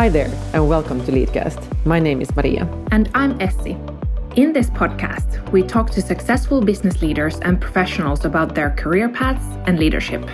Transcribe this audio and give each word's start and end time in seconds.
Hi 0.00 0.08
there, 0.08 0.32
and 0.54 0.66
welcome 0.66 1.04
to 1.04 1.12
Leadcast. 1.12 1.60
My 1.84 2.00
name 2.00 2.22
is 2.22 2.34
Maria. 2.34 2.66
And 2.90 3.10
I'm 3.12 3.38
Essi. 3.38 3.76
In 4.34 4.50
this 4.50 4.70
podcast, 4.70 5.46
we 5.52 5.62
talk 5.62 5.90
to 5.90 6.00
successful 6.00 6.62
business 6.62 7.02
leaders 7.02 7.38
and 7.40 7.60
professionals 7.60 8.24
about 8.24 8.54
their 8.54 8.70
career 8.70 9.10
paths 9.10 9.44
and 9.66 9.78
leadership. 9.78 10.26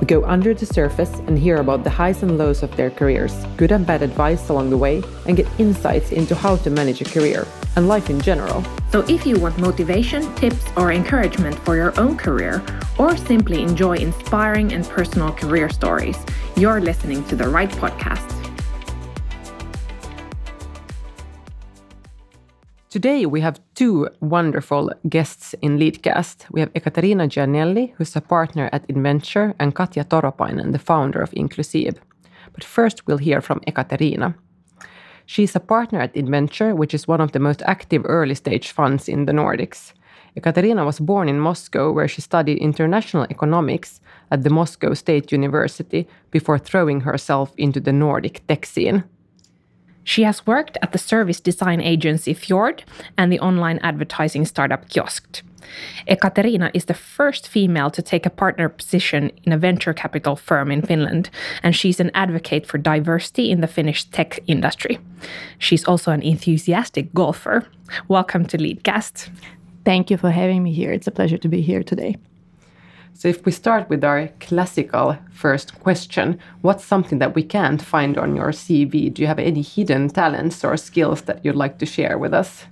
We 0.00 0.06
go 0.06 0.24
under 0.24 0.54
the 0.54 0.66
surface 0.66 1.12
and 1.26 1.36
hear 1.36 1.56
about 1.56 1.82
the 1.82 1.90
highs 1.90 2.22
and 2.22 2.38
lows 2.38 2.62
of 2.62 2.76
their 2.76 2.92
careers, 2.92 3.34
good 3.56 3.72
and 3.72 3.84
bad 3.84 4.02
advice 4.02 4.50
along 4.50 4.70
the 4.70 4.78
way, 4.78 5.02
and 5.26 5.36
get 5.36 5.48
insights 5.58 6.12
into 6.12 6.36
how 6.36 6.54
to 6.54 6.70
manage 6.70 7.00
a 7.00 7.04
career 7.04 7.44
and 7.74 7.88
life 7.88 8.10
in 8.10 8.20
general. 8.20 8.62
So, 8.92 9.00
if 9.08 9.26
you 9.26 9.40
want 9.40 9.58
motivation, 9.58 10.32
tips, 10.36 10.64
or 10.76 10.92
encouragement 10.92 11.58
for 11.64 11.74
your 11.74 11.92
own 11.98 12.16
career, 12.16 12.62
or 13.00 13.16
simply 13.16 13.62
enjoy 13.62 13.96
inspiring 13.96 14.72
and 14.74 14.88
personal 14.88 15.32
career 15.32 15.70
stories, 15.70 16.16
you're 16.54 16.80
listening 16.80 17.24
to 17.24 17.34
the 17.34 17.48
right 17.48 17.70
podcast. 17.70 18.37
Today 22.98 23.26
we 23.26 23.40
have 23.42 23.60
two 23.76 24.08
wonderful 24.18 24.90
guests 25.08 25.54
in 25.62 25.78
Leadcast. 25.78 26.46
We 26.50 26.58
have 26.58 26.72
Ekaterina 26.74 27.28
Giannelli, 27.28 27.92
who's 27.94 28.16
a 28.16 28.20
partner 28.20 28.68
at 28.72 28.90
Inventure, 28.90 29.54
and 29.60 29.72
Katja 29.72 30.02
Toropainen, 30.02 30.72
the 30.72 30.80
founder 30.80 31.20
of 31.22 31.30
Inklusiiv. 31.30 31.94
But 32.52 32.64
first 32.64 33.06
we'll 33.06 33.18
hear 33.18 33.40
from 33.40 33.60
Ekaterina. 33.68 34.34
She's 35.26 35.54
a 35.54 35.60
partner 35.60 36.00
at 36.00 36.16
Inventure, 36.16 36.74
which 36.74 36.92
is 36.92 37.06
one 37.06 37.20
of 37.20 37.30
the 37.30 37.38
most 37.38 37.62
active 37.66 38.02
early 38.04 38.34
stage 38.34 38.72
funds 38.72 39.08
in 39.08 39.26
the 39.26 39.32
Nordics. 39.32 39.92
Ekaterina 40.36 40.84
was 40.84 40.98
born 40.98 41.28
in 41.28 41.38
Moscow, 41.38 41.92
where 41.92 42.08
she 42.08 42.20
studied 42.20 42.58
international 42.58 43.28
economics 43.30 44.00
at 44.32 44.42
the 44.42 44.50
Moscow 44.50 44.92
State 44.94 45.30
University 45.30 46.08
before 46.32 46.58
throwing 46.58 47.02
herself 47.02 47.52
into 47.58 47.78
the 47.78 47.92
Nordic 47.92 48.44
tech 48.48 48.66
scene. 48.66 49.04
She 50.08 50.22
has 50.22 50.46
worked 50.46 50.78
at 50.80 50.92
the 50.92 50.98
service 50.98 51.38
design 51.38 51.82
agency 51.82 52.32
Fjord 52.32 52.82
and 53.18 53.30
the 53.30 53.40
online 53.40 53.78
advertising 53.82 54.46
startup 54.46 54.88
Kiosk. 54.88 55.42
Ekaterina 56.08 56.70
is 56.72 56.86
the 56.86 56.94
first 56.94 57.46
female 57.46 57.90
to 57.90 58.00
take 58.00 58.24
a 58.24 58.30
partner 58.30 58.70
position 58.70 59.30
in 59.44 59.52
a 59.52 59.58
venture 59.58 59.92
capital 59.92 60.34
firm 60.34 60.70
in 60.70 60.80
Finland, 60.80 61.28
and 61.62 61.76
she's 61.76 62.00
an 62.00 62.10
advocate 62.14 62.66
for 62.66 62.78
diversity 62.78 63.50
in 63.50 63.60
the 63.60 63.66
Finnish 63.66 64.04
tech 64.04 64.40
industry. 64.46 64.98
She's 65.58 65.84
also 65.84 66.10
an 66.10 66.22
enthusiastic 66.22 67.12
golfer. 67.12 67.66
Welcome 68.08 68.46
to 68.46 68.56
Leadcast. 68.56 69.28
Thank 69.84 70.10
you 70.10 70.16
for 70.16 70.30
having 70.30 70.62
me 70.62 70.72
here. 70.72 70.90
It's 70.90 71.06
a 71.06 71.10
pleasure 71.10 71.36
to 71.36 71.48
be 71.48 71.60
here 71.60 71.82
today. 71.82 72.16
So, 73.18 73.26
if 73.26 73.44
we 73.44 73.50
start 73.50 73.90
with 73.90 74.04
our 74.04 74.28
classical 74.38 75.18
first 75.32 75.80
question, 75.80 76.38
what's 76.60 76.84
something 76.84 77.18
that 77.18 77.34
we 77.34 77.42
can't 77.42 77.82
find 77.82 78.16
on 78.16 78.36
your 78.36 78.52
CV? 78.52 79.12
Do 79.12 79.22
you 79.22 79.26
have 79.26 79.40
any 79.40 79.60
hidden 79.60 80.08
talents 80.08 80.64
or 80.64 80.76
skills 80.76 81.22
that 81.22 81.44
you'd 81.44 81.56
like 81.56 81.78
to 81.78 81.86
share 81.86 82.16
with 82.16 82.32
us? 82.32 82.66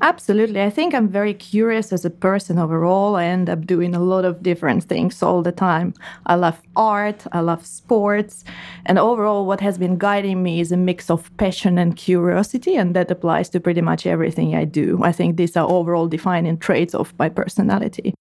Absolutely. 0.00 0.60
I 0.62 0.70
think 0.70 0.94
I'm 0.94 1.06
very 1.08 1.32
curious 1.32 1.92
as 1.92 2.04
a 2.04 2.10
person 2.10 2.58
overall. 2.58 3.14
I 3.14 3.26
end 3.26 3.48
up 3.48 3.68
doing 3.68 3.94
a 3.94 4.00
lot 4.00 4.24
of 4.24 4.42
different 4.42 4.82
things 4.82 5.22
all 5.22 5.42
the 5.42 5.52
time. 5.52 5.94
I 6.26 6.34
love 6.34 6.60
art, 6.74 7.24
I 7.30 7.38
love 7.38 7.64
sports, 7.64 8.42
and 8.86 8.98
overall, 8.98 9.46
what 9.46 9.60
has 9.60 9.78
been 9.78 9.96
guiding 9.96 10.42
me 10.42 10.58
is 10.58 10.72
a 10.72 10.76
mix 10.76 11.08
of 11.08 11.30
passion 11.36 11.78
and 11.78 11.96
curiosity, 11.96 12.74
and 12.74 12.96
that 12.96 13.12
applies 13.12 13.48
to 13.50 13.60
pretty 13.60 13.80
much 13.80 14.06
everything 14.06 14.56
I 14.56 14.64
do. 14.64 14.98
I 15.04 15.12
think 15.12 15.36
these 15.36 15.56
are 15.56 15.70
overall 15.70 16.08
defining 16.08 16.58
traits 16.58 16.96
of 16.96 17.16
my 17.16 17.28
personality. 17.28 18.12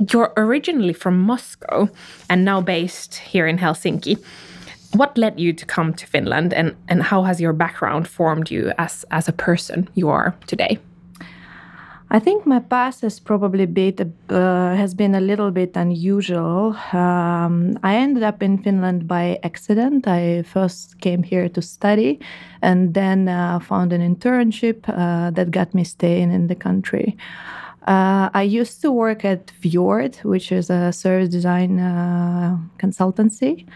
You're 0.00 0.32
originally 0.38 0.94
from 0.94 1.20
Moscow 1.20 1.90
and 2.30 2.46
now 2.46 2.62
based 2.62 3.16
here 3.16 3.46
in 3.46 3.58
Helsinki. 3.58 4.16
What 4.94 5.18
led 5.18 5.38
you 5.38 5.52
to 5.52 5.66
come 5.66 5.92
to 5.92 6.06
Finland 6.06 6.54
and, 6.54 6.74
and 6.88 7.02
how 7.02 7.24
has 7.24 7.42
your 7.42 7.52
background 7.52 8.08
formed 8.08 8.50
you 8.50 8.72
as, 8.78 9.04
as 9.10 9.28
a 9.28 9.32
person 9.32 9.90
you 9.94 10.08
are 10.08 10.34
today? 10.46 10.78
I 12.10 12.18
think 12.18 12.46
my 12.46 12.60
past 12.60 13.02
has 13.02 13.20
probably 13.20 13.66
been 13.66 14.14
uh, 14.28 14.76
has 14.76 14.94
been 14.94 15.14
a 15.14 15.20
little 15.20 15.50
bit 15.50 15.76
unusual. 15.76 16.76
Um, 16.92 17.78
I 17.82 17.96
ended 17.96 18.22
up 18.22 18.42
in 18.42 18.62
Finland 18.62 19.08
by 19.08 19.38
accident. 19.42 20.06
I 20.06 20.42
first 20.42 21.00
came 21.00 21.22
here 21.22 21.48
to 21.48 21.62
study, 21.62 22.20
and 22.60 22.92
then 22.92 23.28
uh, 23.28 23.60
found 23.60 23.94
an 23.94 24.02
internship 24.02 24.86
uh, 24.88 25.30
that 25.30 25.50
got 25.50 25.72
me 25.74 25.84
staying 25.84 26.32
in 26.32 26.48
the 26.48 26.54
country. 26.54 27.16
Uh, 27.86 28.30
I 28.32 28.42
used 28.42 28.80
to 28.82 28.92
work 28.92 29.24
at 29.24 29.50
Fjord, 29.50 30.16
which 30.22 30.52
is 30.52 30.70
a 30.70 30.92
service 30.92 31.28
design 31.28 31.80
uh, 31.80 32.56
consultancy. 32.78 33.66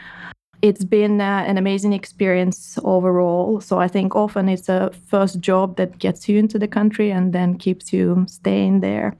It's 0.62 0.84
been 0.84 1.20
uh, 1.20 1.44
an 1.46 1.58
amazing 1.58 1.92
experience 1.92 2.78
overall. 2.84 3.60
So 3.60 3.78
I 3.78 3.88
think 3.88 4.14
often 4.14 4.48
it's 4.48 4.68
a 4.68 4.90
first 5.08 5.40
job 5.40 5.76
that 5.76 5.98
gets 5.98 6.28
you 6.28 6.38
into 6.38 6.58
the 6.58 6.68
country 6.68 7.10
and 7.10 7.32
then 7.32 7.58
keeps 7.58 7.92
you 7.92 8.26
staying 8.28 8.80
there. 8.80 9.16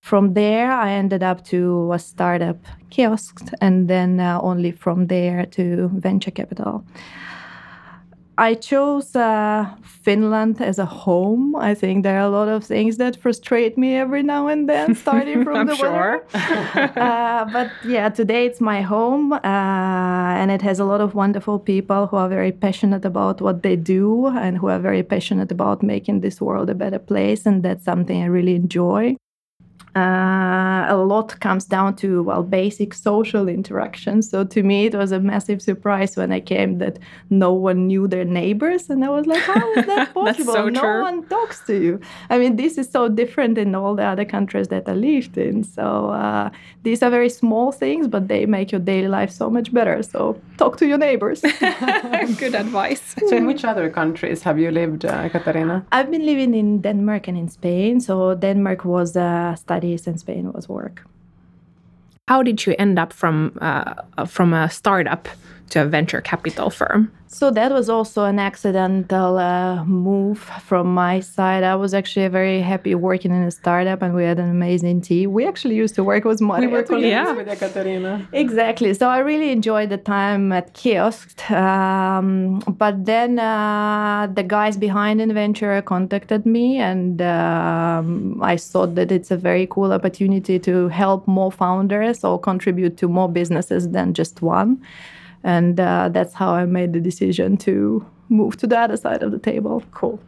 From 0.00 0.34
there, 0.34 0.72
I 0.72 0.90
ended 0.90 1.22
up 1.22 1.44
to 1.46 1.92
a 1.92 1.98
startup 1.98 2.58
kiosk, 2.90 3.40
and 3.60 3.86
then 3.86 4.18
uh, 4.18 4.40
only 4.42 4.72
from 4.72 5.06
there 5.06 5.46
to 5.46 5.88
venture 5.94 6.32
capital. 6.32 6.84
I 8.38 8.54
chose 8.54 9.14
uh, 9.14 9.66
Finland 9.82 10.60
as 10.60 10.78
a 10.78 10.86
home. 10.86 11.54
I 11.54 11.74
think 11.74 12.02
there 12.02 12.16
are 12.16 12.26
a 12.26 12.30
lot 12.30 12.48
of 12.48 12.64
things 12.64 12.96
that 12.96 13.16
frustrate 13.16 13.76
me 13.76 13.96
every 13.96 14.22
now 14.22 14.46
and 14.46 14.68
then, 14.68 14.94
starting 15.04 15.44
from 15.44 15.66
the 15.66 15.76
sure. 15.76 15.92
weather. 15.92 16.24
uh, 16.98 17.44
but 17.52 17.70
yeah, 17.84 18.08
today 18.08 18.46
it's 18.46 18.60
my 18.60 18.80
home, 18.80 19.32
uh, 19.32 19.38
and 19.44 20.50
it 20.50 20.62
has 20.62 20.78
a 20.80 20.84
lot 20.84 21.00
of 21.00 21.14
wonderful 21.14 21.58
people 21.58 22.06
who 22.06 22.16
are 22.16 22.28
very 22.28 22.52
passionate 22.52 23.04
about 23.04 23.40
what 23.40 23.62
they 23.62 23.76
do 23.76 24.26
and 24.26 24.56
who 24.58 24.68
are 24.68 24.78
very 24.78 25.02
passionate 25.02 25.52
about 25.52 25.82
making 25.82 26.20
this 26.20 26.40
world 26.40 26.70
a 26.70 26.74
better 26.74 26.98
place. 26.98 27.44
And 27.44 27.62
that's 27.62 27.84
something 27.84 28.22
I 28.22 28.26
really 28.26 28.54
enjoy. 28.54 29.16
Uh, 29.94 30.86
a 30.88 30.96
lot 30.96 31.38
comes 31.40 31.66
down 31.66 31.94
to 31.94 32.22
well 32.22 32.42
basic 32.42 32.94
social 32.94 33.46
interactions 33.46 34.30
so 34.30 34.42
to 34.42 34.62
me 34.62 34.86
it 34.86 34.94
was 34.94 35.12
a 35.12 35.20
massive 35.20 35.60
surprise 35.60 36.16
when 36.16 36.32
i 36.32 36.40
came 36.40 36.78
that 36.78 36.98
no 37.28 37.52
one 37.52 37.86
knew 37.88 38.08
their 38.08 38.24
neighbors. 38.24 38.88
And 38.88 39.04
i 39.04 39.10
was 39.10 39.26
like 39.26 39.42
how 39.42 39.72
is 39.72 39.84
that 39.86 40.14
possible 40.14 40.54
so 40.54 40.68
no 40.70 40.80
true. 40.80 41.02
one 41.02 41.26
talks 41.28 41.60
to 41.66 41.74
you. 41.74 42.00
I 42.30 42.38
mean 42.38 42.56
this 42.56 42.78
is 42.78 42.88
so 42.88 43.08
different 43.10 43.58
in 43.58 43.74
all 43.74 43.94
the 43.94 44.04
other 44.04 44.24
countries 44.24 44.68
that 44.68 44.88
i 44.88 44.94
lived 44.94 45.36
in. 45.36 45.62
So 45.62 46.08
uh, 46.08 46.48
these 46.84 47.02
are 47.02 47.10
very 47.10 47.28
small 47.28 47.70
things 47.70 48.08
but 48.08 48.28
they 48.28 48.46
make 48.46 48.72
your 48.72 48.80
daily 48.80 49.08
life 49.08 49.30
so 49.30 49.50
much 49.50 49.74
better. 49.74 50.02
So 50.02 50.40
talk 50.56 50.78
to 50.78 50.86
your 50.86 50.98
neighbors. 50.98 51.40
Good 52.42 52.54
advice. 52.54 53.14
So 53.28 53.36
in 53.36 53.44
which 53.46 53.62
other 53.64 53.90
countries 53.90 54.42
have 54.42 54.58
you 54.58 54.70
lived 54.70 55.04
uh, 55.04 55.28
katarina? 55.28 55.84
I've 55.92 56.10
been 56.10 56.24
living 56.24 56.54
in 56.54 56.80
denmark 56.80 57.28
and 57.28 57.36
in 57.36 57.48
spain. 57.48 58.00
So 58.00 58.34
denmark 58.34 58.86
was 58.86 59.16
a 59.16 59.54
study 59.58 59.81
studies 59.82 60.06
and 60.06 60.20
Spain 60.20 60.52
was 60.52 60.68
work. 60.68 61.04
How 62.28 62.42
did 62.42 62.64
you 62.64 62.74
end 62.78 62.98
up 62.98 63.12
from 63.12 63.58
uh, 63.60 64.26
from 64.26 64.54
a 64.54 64.70
startup 64.70 65.28
to 65.72 65.82
a 65.82 65.86
venture 65.86 66.20
capital 66.20 66.70
firm? 66.70 67.10
So 67.28 67.50
that 67.50 67.72
was 67.72 67.88
also 67.88 68.24
an 68.24 68.38
accidental 68.38 69.38
uh, 69.38 69.84
move 69.84 70.38
from 70.68 70.92
my 70.92 71.20
side. 71.20 71.62
I 71.64 71.76
was 71.76 71.94
actually 71.94 72.28
very 72.28 72.60
happy 72.60 72.94
working 72.94 73.30
in 73.32 73.42
a 73.42 73.50
startup, 73.50 74.02
and 74.02 74.14
we 74.14 74.22
had 74.24 74.38
an 74.38 74.50
amazing 74.50 75.00
team. 75.00 75.32
We 75.32 75.46
actually 75.46 75.76
used 75.76 75.94
to 75.94 76.04
work 76.04 76.24
with 76.26 76.42
Maria. 76.42 76.68
We 76.68 76.72
were 76.74 76.82
colleagues 76.82 77.06
Yeah. 77.08 77.32
with 77.32 77.48
Ekaterina. 77.48 78.28
Exactly. 78.34 78.92
So 78.92 79.08
I 79.08 79.20
really 79.20 79.50
enjoyed 79.50 79.88
the 79.88 79.96
time 79.96 80.52
at 80.52 80.74
Kiosk. 80.74 81.50
Um, 81.50 82.58
but 82.82 82.94
then 83.06 83.38
uh, 83.38 84.28
the 84.38 84.42
guys 84.42 84.76
behind 84.76 85.22
Inventure 85.22 85.80
contacted 85.80 86.44
me, 86.44 86.66
and 86.90 87.22
um, 87.22 88.40
I 88.42 88.58
thought 88.58 88.94
that 88.96 89.10
it's 89.10 89.30
a 89.30 89.38
very 89.38 89.66
cool 89.74 89.90
opportunity 89.98 90.58
to 90.68 90.88
help 90.88 91.26
more 91.26 91.50
founders 91.50 92.24
or 92.24 92.38
contribute 92.38 92.98
to 92.98 93.08
more 93.08 93.30
businesses 93.40 93.88
than 93.88 94.12
just 94.12 94.42
one. 94.42 94.70
And 95.44 95.80
uh, 95.80 96.08
that's 96.10 96.34
how 96.34 96.52
I 96.52 96.64
made 96.64 96.92
the 96.92 97.00
decision 97.00 97.56
to 97.58 98.06
move 98.28 98.56
to 98.58 98.66
the 98.66 98.78
other 98.78 98.96
side 98.96 99.22
of 99.22 99.32
the 99.32 99.38
table. 99.38 99.82
Cool. 99.92 100.20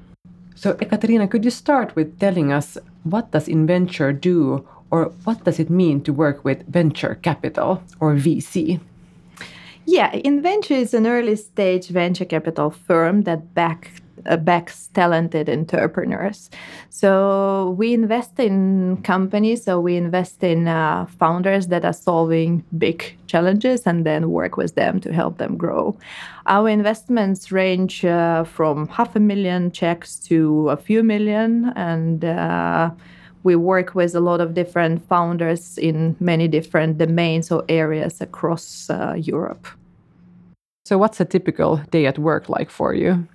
So, 0.56 0.76
Ekaterina, 0.80 1.28
could 1.28 1.44
you 1.44 1.50
start 1.50 1.96
with 1.96 2.18
telling 2.18 2.52
us 2.52 2.78
what 3.02 3.30
does 3.32 3.48
Inventure 3.48 4.12
do 4.12 4.66
or 4.90 5.06
what 5.24 5.44
does 5.44 5.58
it 5.58 5.70
mean 5.70 6.00
to 6.02 6.12
work 6.12 6.44
with 6.44 6.66
venture 6.68 7.16
capital 7.16 7.82
or 8.00 8.14
VC? 8.14 8.80
Yeah, 9.86 10.14
Inventure 10.24 10.74
is 10.74 10.94
an 10.94 11.06
early 11.06 11.36
stage 11.36 11.88
venture 11.88 12.24
capital 12.24 12.70
firm 12.70 13.22
that 13.22 13.54
back, 13.54 13.90
backs 14.38 14.88
talented 14.94 15.48
entrepreneurs. 15.48 16.50
So 16.90 17.74
we 17.78 17.92
invest 17.92 18.38
in 18.38 19.02
companies, 19.02 19.64
so 19.64 19.80
we 19.80 19.96
invest 19.96 20.42
in 20.42 20.68
uh, 20.68 21.06
founders 21.06 21.68
that 21.68 21.84
are 21.84 21.92
solving 21.92 22.64
big 22.78 23.16
challenges 23.26 23.86
and 23.86 24.06
then 24.06 24.30
work 24.30 24.56
with 24.56 24.74
them 24.74 25.00
to 25.00 25.12
help 25.12 25.38
them 25.38 25.56
grow. 25.56 25.96
Our 26.46 26.68
investments 26.68 27.50
range 27.52 28.04
uh, 28.04 28.44
from 28.44 28.88
half 28.88 29.16
a 29.16 29.20
million 29.20 29.72
checks 29.72 30.16
to 30.28 30.68
a 30.70 30.76
few 30.76 31.02
million 31.02 31.72
and 31.76 32.24
uh, 32.24 32.90
we 33.44 33.56
work 33.56 33.94
with 33.94 34.14
a 34.14 34.20
lot 34.20 34.40
of 34.40 34.54
different 34.54 35.06
founders 35.06 35.78
in 35.78 36.16
many 36.18 36.48
different 36.48 36.98
domains 36.98 37.52
or 37.52 37.62
areas 37.68 38.20
across 38.20 38.88
uh, 38.90 39.14
Europe. 39.16 39.66
So, 40.86 40.98
what's 40.98 41.20
a 41.20 41.24
typical 41.24 41.76
day 41.90 42.06
at 42.06 42.18
work 42.18 42.48
like 42.48 42.70
for 42.70 42.94
you? 42.94 43.26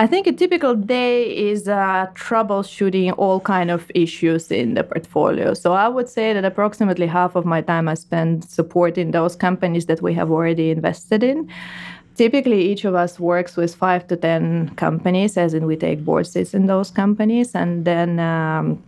I 0.00 0.06
think 0.06 0.28
a 0.28 0.32
typical 0.32 0.76
day 0.76 1.24
is 1.24 1.66
uh, 1.66 2.06
troubleshooting 2.14 3.12
all 3.18 3.40
kind 3.40 3.68
of 3.68 3.90
issues 3.96 4.48
in 4.52 4.74
the 4.74 4.84
portfolio. 4.84 5.54
So 5.54 5.72
I 5.72 5.88
would 5.88 6.08
say 6.08 6.32
that 6.32 6.44
approximately 6.44 7.08
half 7.08 7.34
of 7.34 7.44
my 7.44 7.62
time 7.62 7.88
I 7.88 7.94
spend 7.94 8.44
supporting 8.44 9.10
those 9.10 9.34
companies 9.34 9.86
that 9.86 10.00
we 10.00 10.14
have 10.14 10.30
already 10.30 10.70
invested 10.70 11.24
in. 11.24 11.50
Typically, 12.14 12.70
each 12.70 12.84
of 12.84 12.94
us 12.94 13.18
works 13.18 13.56
with 13.56 13.74
five 13.74 14.06
to 14.06 14.16
ten 14.16 14.68
companies, 14.76 15.36
as 15.36 15.52
in 15.52 15.66
we 15.66 15.74
take 15.74 16.04
board 16.04 16.28
seats 16.28 16.54
in 16.54 16.66
those 16.66 16.90
companies, 16.92 17.54
and 17.54 17.84
then. 17.84 18.20
Um, 18.20 18.82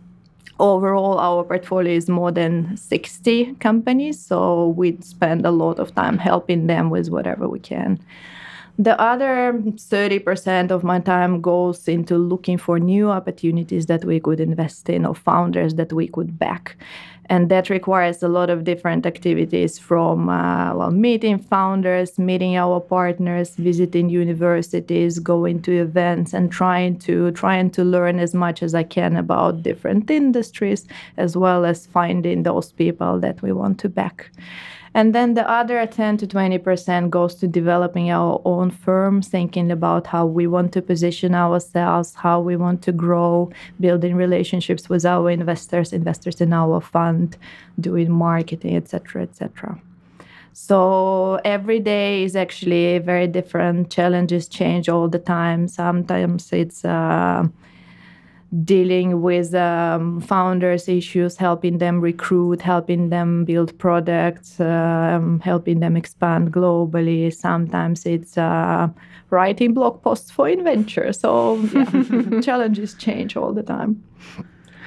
overall 0.58 1.18
our 1.18 1.42
portfolio 1.42 1.94
is 1.94 2.10
more 2.10 2.30
than 2.30 2.76
60 2.76 3.54
companies 3.60 4.20
so 4.20 4.68
we 4.76 4.94
spend 5.00 5.46
a 5.46 5.50
lot 5.50 5.78
of 5.78 5.94
time 5.94 6.18
helping 6.18 6.66
them 6.66 6.90
with 6.90 7.08
whatever 7.08 7.48
we 7.48 7.58
can 7.58 7.98
the 8.82 8.98
other 8.98 9.52
30% 9.52 10.70
of 10.70 10.82
my 10.82 11.00
time 11.00 11.42
goes 11.42 11.86
into 11.86 12.16
looking 12.16 12.56
for 12.56 12.78
new 12.78 13.10
opportunities 13.10 13.86
that 13.86 14.06
we 14.06 14.18
could 14.18 14.40
invest 14.40 14.88
in 14.88 15.04
or 15.04 15.14
founders 15.14 15.74
that 15.74 15.92
we 15.92 16.08
could 16.08 16.38
back. 16.38 16.76
And 17.26 17.50
that 17.50 17.68
requires 17.68 18.22
a 18.22 18.28
lot 18.28 18.48
of 18.48 18.64
different 18.64 19.04
activities 19.04 19.78
from 19.78 20.30
uh, 20.30 20.74
well, 20.74 20.90
meeting 20.90 21.38
founders 21.38 22.18
meeting 22.18 22.56
our 22.56 22.80
partners 22.80 23.54
visiting 23.54 24.08
universities 24.08 25.18
going 25.18 25.62
to 25.62 25.72
events 25.72 26.32
and 26.32 26.50
trying 26.50 26.98
to 27.00 27.30
trying 27.32 27.70
to 27.70 27.84
learn 27.84 28.18
as 28.18 28.34
much 28.34 28.64
as 28.64 28.74
i 28.74 28.82
can 28.82 29.16
about 29.16 29.62
different 29.62 30.10
industries 30.10 30.88
as 31.18 31.36
well 31.36 31.64
as 31.64 31.86
finding 31.86 32.42
those 32.42 32.72
people 32.72 33.20
that 33.20 33.40
we 33.42 33.52
want 33.52 33.78
to 33.78 33.88
back 33.88 34.32
and 34.92 35.14
then 35.14 35.34
the 35.34 35.48
other 35.48 35.86
10 35.86 36.16
to 36.18 36.26
20% 36.26 37.10
goes 37.10 37.34
to 37.36 37.46
developing 37.46 38.10
our 38.10 38.40
own 38.44 38.70
firm, 38.70 39.22
thinking 39.22 39.70
about 39.70 40.08
how 40.08 40.26
we 40.26 40.46
want 40.48 40.72
to 40.72 40.82
position 40.82 41.34
ourselves, 41.34 42.14
how 42.14 42.40
we 42.40 42.56
want 42.56 42.82
to 42.82 42.92
grow, 42.92 43.50
building 43.78 44.16
relationships 44.16 44.88
with 44.88 45.06
our 45.06 45.30
investors, 45.30 45.92
investors 45.92 46.40
in 46.40 46.52
our 46.52 46.80
fund, 46.80 47.36
doing 47.78 48.10
marketing, 48.10 48.76
etc., 48.76 49.22
etc. 49.22 49.80
So 50.52 51.40
every 51.44 51.78
day 51.78 52.24
is 52.24 52.34
actually 52.34 52.98
very 52.98 53.28
different. 53.28 53.90
Challenges 53.90 54.48
change 54.48 54.88
all 54.88 55.08
the 55.08 55.20
time. 55.20 55.68
Sometimes 55.68 56.52
it's 56.52 56.84
uh, 56.84 57.46
dealing 58.64 59.22
with 59.22 59.54
um, 59.54 60.20
founders 60.20 60.88
issues 60.88 61.36
helping 61.36 61.78
them 61.78 62.00
recruit 62.00 62.60
helping 62.60 63.08
them 63.08 63.44
build 63.44 63.76
products 63.78 64.58
um, 64.60 65.38
helping 65.40 65.80
them 65.80 65.96
expand 65.96 66.52
globally. 66.52 67.32
Sometimes 67.32 68.06
it's 68.06 68.36
uh, 68.36 68.88
writing 69.30 69.72
blog 69.72 70.02
posts 70.02 70.30
for 70.30 70.48
inventure 70.48 71.12
so 71.12 71.56
yeah, 71.74 72.40
challenges 72.42 72.94
change 72.94 73.36
all 73.36 73.52
the 73.52 73.62
time. 73.62 74.02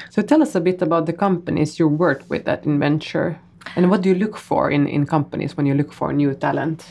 So 0.09 0.21
tell 0.21 0.41
us 0.41 0.55
a 0.55 0.61
bit 0.61 0.81
about 0.81 1.05
the 1.05 1.13
companies 1.13 1.79
you 1.79 1.87
work 1.87 2.23
with 2.29 2.47
at 2.47 2.65
inventure 2.65 3.39
and 3.75 3.89
what 3.89 4.01
do 4.01 4.09
you 4.09 4.15
look 4.15 4.37
for 4.37 4.71
in, 4.71 4.87
in 4.87 5.05
companies 5.05 5.57
when 5.57 5.65
you 5.65 5.73
look 5.73 5.93
for 5.93 6.13
new 6.13 6.33
talent 6.33 6.85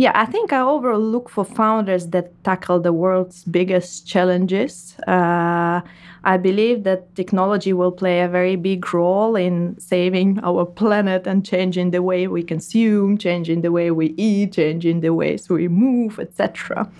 yeah, 0.00 0.12
I 0.14 0.24
think 0.24 0.50
I 0.50 0.60
overall 0.60 0.98
look 0.98 1.28
for 1.28 1.44
founders 1.44 2.06
that 2.06 2.32
tackle 2.42 2.80
the 2.80 2.90
world's 2.90 3.44
biggest 3.44 4.06
challenges. 4.06 4.94
Uh, 5.06 5.82
I 6.24 6.36
believe 6.38 6.84
that 6.84 7.14
technology 7.16 7.74
will 7.74 7.92
play 7.92 8.22
a 8.22 8.28
very 8.28 8.56
big 8.56 8.94
role 8.94 9.36
in 9.36 9.78
saving 9.78 10.40
our 10.42 10.64
planet 10.64 11.26
and 11.26 11.44
changing 11.44 11.90
the 11.90 12.02
way 12.02 12.28
we 12.28 12.42
consume, 12.42 13.18
changing 13.18 13.60
the 13.60 13.72
way 13.72 13.90
we 13.90 14.14
eat, 14.16 14.54
changing 14.54 15.00
the 15.00 15.12
ways 15.12 15.50
we 15.50 15.68
move, 15.68 16.18
etc. 16.18 16.90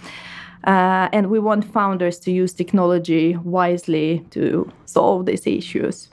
Uh, 0.64 1.08
and 1.12 1.30
we 1.30 1.38
want 1.38 1.64
founders 1.64 2.18
to 2.18 2.30
use 2.30 2.52
technology 2.52 3.34
wisely 3.36 4.26
to 4.32 4.70
solve 4.84 5.24
these 5.24 5.46
issues. 5.46 6.10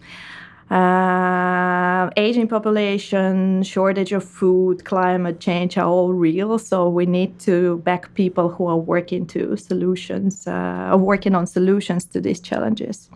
Uh, 0.69 2.10
aging 2.18 2.48
population, 2.48 3.64
shortage 3.64 4.12
of 4.12 4.24
food, 4.24 4.84
climate 4.84 5.40
change 5.40 5.78
are 5.78 5.88
all 5.88 6.14
real. 6.14 6.60
So 6.60 6.90
we 6.90 7.06
need 7.06 7.40
to 7.40 7.78
back 7.80 8.14
people 8.16 8.50
who 8.50 8.68
are 8.68 8.78
working 8.78 9.25
to 9.28 9.56
solutions, 9.56 10.46
uh, 10.46 10.96
working 11.00 11.36
on 11.36 11.48
solutions 11.48 12.04
to 12.06 12.19
these 12.19 12.42
challenges. 12.42 13.10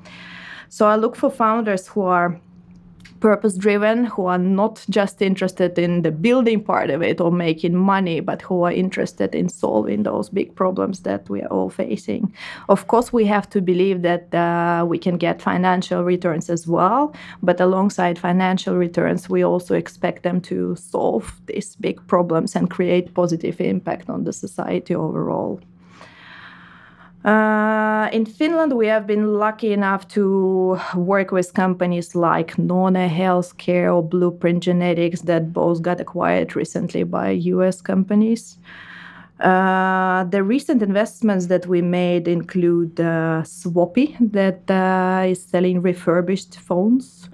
So 0.69 0.88
I 0.88 0.95
look 0.95 1.18
for 1.18 1.30
founders 1.30 1.88
who 1.88 2.01
are 2.01 2.39
purpose 3.21 3.56
driven, 3.56 4.06
who 4.06 4.25
are 4.25 4.38
not 4.38 4.85
just 4.89 5.21
interested 5.21 5.79
in 5.79 6.01
the 6.01 6.12
building 6.12 6.62
part 6.63 6.89
of 6.89 7.01
it 7.01 7.21
or 7.21 7.31
making 7.31 7.75
money, 7.75 8.19
but 8.19 8.41
who 8.41 8.63
are 8.63 8.71
interested 8.71 9.33
in 9.33 9.47
solving 9.47 10.03
those 10.03 10.29
big 10.29 10.53
problems 10.56 11.01
that 11.01 11.29
we 11.29 11.41
are 11.41 11.47
all 11.47 11.69
facing. 11.69 12.33
Of 12.68 12.88
course, 12.88 13.13
we 13.13 13.25
have 13.25 13.50
to 13.51 13.62
believe 13.62 14.01
that 14.01 14.33
uh, 14.33 14.85
we 14.85 14.97
can 14.97 15.18
get 15.18 15.41
financial 15.41 16.03
returns 16.03 16.50
as 16.50 16.68
well, 16.68 17.13
but 17.41 17.62
alongside 17.62 18.19
financial 18.19 18.75
returns, 18.75 19.29
we 19.29 19.45
also 19.45 19.75
expect 19.75 20.23
them 20.23 20.41
to 20.41 20.75
solve 20.75 21.39
these 21.45 21.75
big 21.75 22.06
problems 22.07 22.56
and 22.56 22.69
create 22.69 23.13
positive 23.13 23.62
impact 23.62 24.09
on 24.09 24.23
the 24.23 24.33
society 24.33 24.95
overall. 24.95 25.62
Uh, 27.23 28.09
in 28.12 28.25
Finland, 28.25 28.73
we 28.73 28.88
have 28.88 29.06
been 29.06 29.33
lucky 29.38 29.73
enough 29.73 30.07
to 30.07 30.79
work 30.95 31.31
with 31.31 31.53
companies 31.53 32.15
like 32.15 32.57
Noona 32.57 33.07
Healthcare 33.07 33.95
or 33.95 34.01
Blueprint 34.01 34.63
Genetics 34.63 35.21
that 35.21 35.53
both 35.53 35.83
got 35.83 36.01
acquired 36.01 36.56
recently 36.56 37.03
by 37.03 37.29
US 37.29 37.79
companies. 37.79 38.57
Uh, 39.39 40.23
the 40.25 40.44
recent 40.44 40.81
investments 40.81 41.47
that 41.47 41.68
we 41.68 41.81
made 41.81 42.27
include 42.27 43.00
uh, 43.00 43.41
Swappie, 43.44 44.15
that 44.31 44.69
uh, 44.69 45.25
is 45.27 45.44
selling 45.44 45.81
refurbished 45.81 46.57
phones, 46.59 47.29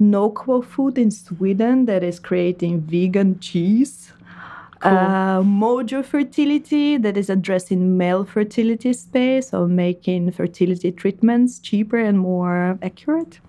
Noquo 0.00 0.62
Food 0.64 0.98
in 0.98 1.10
Sweden, 1.10 1.86
that 1.86 2.02
is 2.02 2.18
creating 2.18 2.82
vegan 2.82 3.38
cheese, 3.40 4.03
Cool. 4.84 4.92
Uh, 4.92 5.42
Mojo 5.42 6.04
Fertility 6.04 6.98
that 6.98 7.16
is 7.16 7.30
addressing 7.30 7.96
male 7.96 8.22
fertility 8.22 8.92
space 8.92 9.54
or 9.54 9.66
making 9.66 10.30
fertility 10.32 10.92
treatments 10.92 11.58
cheaper 11.58 11.96
and 11.96 12.18
more 12.18 12.78
accurate. 12.82 13.40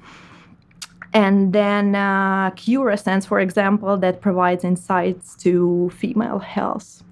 And 1.14 1.52
then 1.52 1.94
uh, 1.94 2.52
Curasense, 2.52 3.28
for 3.28 3.42
example, 3.42 3.98
that 3.98 4.22
provides 4.22 4.64
insights 4.64 5.36
to 5.44 5.92
female 5.94 6.40
health. 6.40 7.04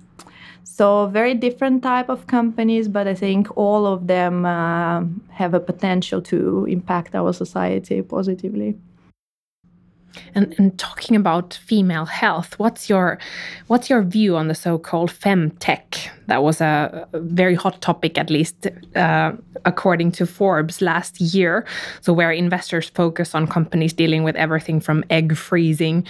So 0.63 1.07
very 1.07 1.33
different 1.33 1.83
type 1.83 2.07
of 2.07 2.25
companies, 2.27 2.87
but 2.87 3.09
I 3.09 3.15
think 3.15 3.49
all 3.57 3.85
of 3.85 4.07
them 4.07 4.45
uh, 4.45 5.03
have 5.31 5.53
a 5.53 5.59
potential 5.59 6.21
to 6.21 6.65
impact 6.69 7.13
our 7.13 7.33
society 7.33 8.01
positively. 8.01 8.77
And, 10.35 10.55
and 10.57 10.77
talking 10.77 11.15
about 11.15 11.53
female 11.65 12.05
health, 12.05 12.57
what's 12.59 12.89
your 12.89 13.17
what's 13.67 13.89
your 13.89 14.03
view 14.03 14.35
on 14.35 14.47
the 14.47 14.55
so-called 14.55 15.11
femtech? 15.11 16.09
That 16.27 16.43
was 16.43 16.61
a, 16.61 17.07
very 17.13 17.55
hot 17.55 17.81
topic, 17.81 18.17
at 18.17 18.29
least 18.29 18.67
uh, 18.95 19.33
according 19.65 20.11
to 20.13 20.25
Forbes 20.25 20.81
last 20.81 21.19
year. 21.19 21.65
So 22.01 22.13
where 22.13 22.31
investors 22.31 22.89
focus 22.89 23.35
on 23.35 23.47
companies 23.47 23.93
dealing 23.93 24.23
with 24.23 24.35
everything 24.35 24.79
from 24.79 25.03
egg 25.09 25.35
freezing 25.35 26.05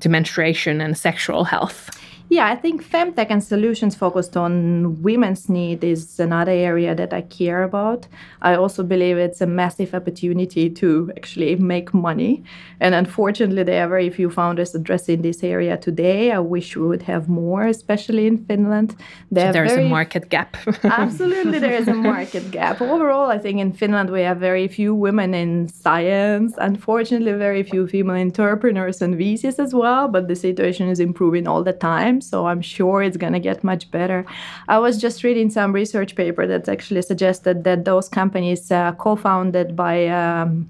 to 0.00 0.08
menstruation 0.08 0.80
and 0.80 0.96
sexual 0.96 1.44
health. 1.44 1.90
Yeah, 2.30 2.46
I 2.46 2.56
think 2.56 2.84
femtech 2.84 3.28
and 3.30 3.42
solutions 3.42 3.94
focused 3.94 4.36
on 4.36 5.02
women's 5.02 5.48
need 5.48 5.82
is 5.82 6.20
another 6.20 6.52
area 6.52 6.94
that 6.94 7.14
I 7.14 7.22
care 7.22 7.62
about. 7.62 8.06
I 8.42 8.54
also 8.54 8.82
believe 8.82 9.16
it's 9.16 9.40
a 9.40 9.46
massive 9.46 9.94
opportunity 9.94 10.68
to 10.68 11.10
actually 11.16 11.56
make 11.56 11.94
money. 11.94 12.44
And 12.80 12.94
unfortunately, 12.94 13.62
there 13.62 13.82
are 13.84 13.88
very 13.88 14.10
few 14.10 14.28
founders 14.28 14.74
addressing 14.74 15.22
this 15.22 15.42
area 15.42 15.78
today. 15.78 16.30
I 16.32 16.38
wish 16.40 16.76
we 16.76 16.86
would 16.86 17.02
have 17.02 17.30
more, 17.30 17.66
especially 17.66 18.26
in 18.26 18.44
Finland. 18.44 18.94
There 19.30 19.48
so 19.48 19.52
there's 19.52 19.72
very... 19.72 19.86
a 19.86 19.88
market 19.88 20.28
gap. 20.28 20.56
absolutely, 20.84 21.58
there 21.60 21.72
is 21.72 21.88
a 21.88 21.94
market 21.94 22.50
gap. 22.50 22.82
Overall, 22.82 23.30
I 23.30 23.38
think 23.38 23.58
in 23.58 23.72
Finland 23.72 24.10
we 24.10 24.20
have 24.20 24.36
very 24.36 24.68
few 24.68 24.94
women 24.94 25.32
in 25.32 25.68
science. 25.68 26.54
Unfortunately, 26.58 27.32
very 27.32 27.62
few 27.62 27.86
female 27.86 28.16
entrepreneurs 28.16 29.00
and 29.00 29.14
VCs 29.14 29.58
as 29.58 29.72
well, 29.72 30.08
but 30.08 30.28
the 30.28 30.36
situation 30.36 30.88
is 30.88 31.00
improving 31.00 31.48
all 31.48 31.64
the 31.64 31.72
time 31.72 32.17
time. 32.18 32.30
So 32.30 32.46
I'm 32.46 32.62
sure 32.62 33.02
it's 33.02 33.16
going 33.16 33.32
to 33.32 33.40
get 33.40 33.64
much 33.64 33.90
better. 33.90 34.24
I 34.68 34.78
was 34.78 35.00
just 35.00 35.24
reading 35.24 35.50
some 35.50 35.74
research 35.74 36.14
paper 36.14 36.46
that 36.46 36.68
actually 36.68 37.02
suggested 37.02 37.64
that 37.64 37.84
those 37.84 38.08
companies 38.08 38.70
uh, 38.70 38.92
co-founded 38.92 39.74
by 39.76 40.08
um, 40.08 40.68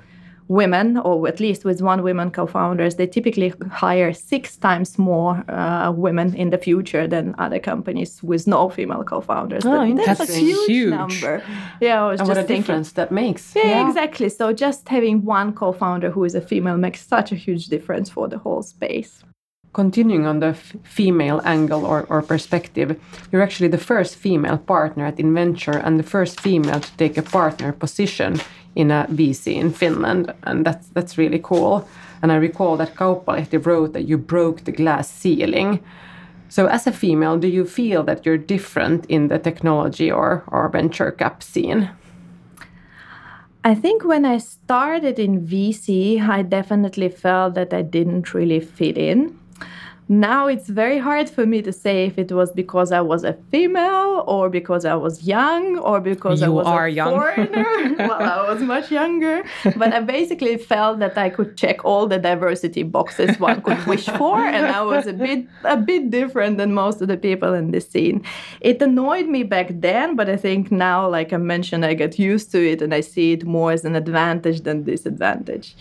women, 0.49 0.97
or 0.99 1.29
at 1.29 1.41
least 1.41 1.65
with 1.65 1.83
one 1.83 2.03
woman 2.03 2.31
co-founders, 2.31 2.97
they 2.97 3.07
typically 3.07 3.53
hire 3.71 4.15
six 4.15 4.57
times 4.57 4.99
more 4.99 5.45
uh, 5.51 5.93
women 5.93 6.35
in 6.35 6.51
the 6.51 6.59
future 6.59 7.07
than 7.07 7.35
other 7.39 7.61
companies 7.61 8.23
with 8.23 8.47
no 8.47 8.71
female 8.71 9.05
co-founders. 9.05 9.65
Oh, 9.67 9.95
that's 9.95 10.21
a 10.21 10.27
huge, 10.27 10.67
huge, 10.67 10.91
number. 10.91 11.43
Yeah, 11.81 12.05
I 12.05 12.11
was 12.11 12.21
and 12.21 12.29
just 12.29 12.37
what 12.37 12.45
a 12.45 12.47
thinking, 12.47 12.63
difference 12.63 12.93
that 12.93 13.11
makes. 13.11 13.55
Yeah, 13.55 13.67
yeah, 13.67 13.89
exactly. 13.89 14.29
So 14.31 14.53
just 14.53 14.89
having 14.89 15.25
one 15.25 15.53
co-founder 15.53 16.11
who 16.11 16.25
is 16.25 16.35
a 16.35 16.41
female 16.41 16.79
makes 16.79 17.07
such 17.07 17.33
a 17.33 17.37
huge 17.37 17.67
difference 17.67 18.09
for 18.11 18.29
the 18.29 18.39
whole 18.39 18.63
space. 18.63 19.23
Continuing 19.73 20.27
on 20.27 20.41
the 20.41 20.55
female 20.83 21.41
angle 21.45 21.85
or, 21.85 22.07
or 22.09 22.23
perspective, 22.23 22.99
you're 23.31 23.43
actually 23.43 23.69
the 23.69 23.79
first 23.79 24.17
female 24.17 24.59
partner 24.59 25.07
at 25.07 25.21
Inventure 25.21 25.79
and 25.79 25.99
the 25.99 26.03
first 26.03 26.41
female 26.41 26.81
to 26.81 26.97
take 26.97 27.17
a 27.17 27.23
partner 27.23 27.73
position 27.73 28.41
in 28.75 28.91
a 28.91 29.07
VC 29.11 29.55
in 29.55 29.73
Finland, 29.73 30.33
and 30.45 30.65
that's 30.65 30.89
that's 30.89 31.19
really 31.19 31.41
cool. 31.43 31.89
And 32.23 32.33
I 32.33 32.37
recall 32.37 32.77
that 32.77 32.95
Kauppalehti 32.95 33.65
wrote 33.65 33.93
that 33.93 34.09
you 34.09 34.19
broke 34.19 34.65
the 34.65 34.73
glass 34.73 35.11
ceiling. 35.11 35.81
So, 36.49 36.67
as 36.67 36.87
a 36.87 36.93
female, 36.93 37.39
do 37.39 37.49
you 37.49 37.65
feel 37.65 38.03
that 38.05 38.25
you're 38.25 38.39
different 38.39 39.05
in 39.07 39.29
the 39.29 39.39
technology 39.39 40.11
or, 40.11 40.45
or 40.47 40.69
venture 40.71 41.11
cap 41.11 41.43
scene? 41.43 41.91
I 43.65 43.75
think 43.75 44.05
when 44.05 44.25
I 44.25 44.39
started 44.39 45.19
in 45.19 45.47
VC, 45.47 46.27
I 46.27 46.43
definitely 46.43 47.11
felt 47.11 47.55
that 47.55 47.75
I 47.75 47.83
didn't 47.83 48.33
really 48.33 48.61
fit 48.61 48.97
in 48.97 49.39
now 50.09 50.47
it's 50.47 50.69
very 50.69 50.99
hard 50.99 51.29
for 51.29 51.45
me 51.45 51.61
to 51.63 51.73
say 51.73 52.07
if 52.07 52.19
it 52.19 52.33
was 52.33 52.51
because 52.53 52.93
I 52.93 53.01
was 53.03 53.25
a 53.25 53.35
female 53.51 54.25
or 54.27 54.49
because 54.49 54.87
I 54.87 54.95
was 54.95 55.25
young 55.25 55.79
or 55.79 56.01
because 56.01 56.41
you 56.41 56.47
I 56.47 56.49
was 56.49 56.67
are 56.67 56.87
a 56.87 56.91
young. 56.91 57.11
foreigner. 57.11 57.95
well, 57.99 58.23
I 58.23 58.51
was 58.53 58.63
much 58.63 58.91
younger, 58.91 59.45
but 59.77 59.93
I 59.93 60.01
basically 60.01 60.57
felt 60.57 60.99
that 61.01 61.19
I 61.19 61.29
could 61.29 61.57
check 61.59 61.85
all 61.85 62.07
the 62.07 62.19
diversity 62.19 62.83
boxes 62.83 63.39
one 63.39 63.61
could 63.61 63.85
wish 63.87 64.07
for, 64.07 64.39
and 64.39 64.67
I 64.67 64.83
was 64.83 65.07
a 65.07 65.13
bit 65.13 65.47
a 65.65 65.77
bit 65.77 66.11
different 66.11 66.57
than 66.57 66.73
most 66.73 67.03
of 67.03 67.09
the 67.09 67.19
people 67.19 67.53
in 67.53 67.71
the 67.71 67.81
scene. 67.81 68.25
It 68.61 68.81
annoyed 68.81 69.27
me 69.27 69.43
back 69.43 69.69
then, 69.71 70.17
but 70.17 70.31
I 70.31 70.37
think 70.37 70.73
now, 70.73 71.09
like 71.09 71.33
I 71.33 71.37
mentioned, 71.37 71.85
I 71.85 71.95
get 71.95 72.19
used 72.19 72.51
to 72.53 72.59
it 72.67 72.81
and 72.81 72.95
I 72.95 73.01
see 73.01 73.33
it 73.33 73.45
more 73.45 73.73
as 73.73 73.85
an 73.85 73.95
advantage 73.95 74.63
than 74.63 74.85
disadvantage. 74.85 75.77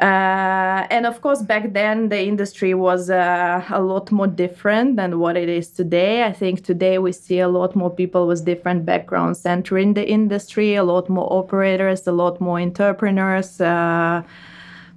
Uh, 0.00 0.86
and 0.88 1.04
of 1.04 1.20
course, 1.20 1.42
back 1.42 1.74
then 1.74 2.08
the 2.08 2.22
industry 2.22 2.72
was 2.72 3.10
uh, 3.10 3.62
a 3.68 3.82
lot 3.82 4.10
more 4.10 4.26
different 4.26 4.96
than 4.96 5.18
what 5.18 5.36
it 5.36 5.48
is 5.50 5.68
today. 5.68 6.24
I 6.24 6.32
think 6.32 6.64
today 6.64 6.96
we 6.98 7.12
see 7.12 7.38
a 7.38 7.48
lot 7.48 7.76
more 7.76 7.90
people 7.90 8.26
with 8.26 8.46
different 8.46 8.86
backgrounds 8.86 9.44
entering 9.44 9.92
the 9.92 10.08
industry, 10.08 10.74
a 10.74 10.84
lot 10.84 11.10
more 11.10 11.30
operators, 11.30 12.06
a 12.06 12.12
lot 12.12 12.40
more 12.40 12.58
entrepreneurs. 12.58 13.60
Uh, 13.60 14.22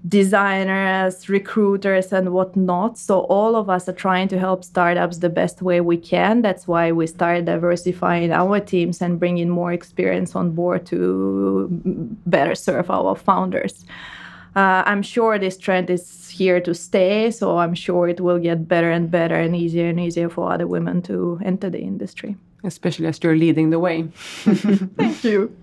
designers, 0.06 1.30
recruiters, 1.30 2.12
and 2.12 2.34
whatnot. 2.34 2.98
So 2.98 3.22
all 3.22 3.56
of 3.56 3.70
us 3.70 3.88
are 3.88 3.94
trying 3.94 4.28
to 4.28 4.38
help 4.38 4.66
startups 4.66 5.20
the 5.20 5.30
best 5.30 5.62
way 5.62 5.80
we 5.80 5.96
can. 5.96 6.42
That's 6.42 6.68
why 6.68 6.92
we 6.92 7.08
started 7.08 7.46
diversifying 7.46 8.34
our 8.34 8.60
teams 8.60 9.02
and 9.02 9.18
bringing 9.18 9.48
more 9.48 9.72
experience 9.72 10.36
on 10.36 10.52
board 10.52 10.86
to 10.88 11.70
better 12.26 12.54
serve 12.54 12.92
our 12.92 13.16
founders 13.16 13.86
uh, 14.56 14.84
I'm 14.86 15.02
sure 15.02 15.40
this 15.40 15.58
trend 15.58 15.90
is 15.90 16.30
here 16.30 16.62
to 16.62 16.74
stay. 16.74 17.32
So 17.32 17.58
I'm 17.58 17.74
sure 17.74 18.08
it 18.08 18.22
will 18.22 18.40
get 18.40 18.68
better 18.68 18.92
and 18.92 19.10
better 19.10 19.36
and 19.36 19.56
easier 19.56 19.90
and 19.90 20.00
easier 20.00 20.30
for 20.30 20.52
other 20.52 20.68
women 20.68 21.02
to 21.04 21.40
enter 21.44 21.70
the 21.70 21.80
industry. 21.80 22.36
Especially 22.64 23.08
as 23.08 23.20
you're 23.24 23.36
leading 23.36 23.72
the 23.72 23.80
way. 23.80 24.04
Thank 24.98 25.24
you. 25.24 25.56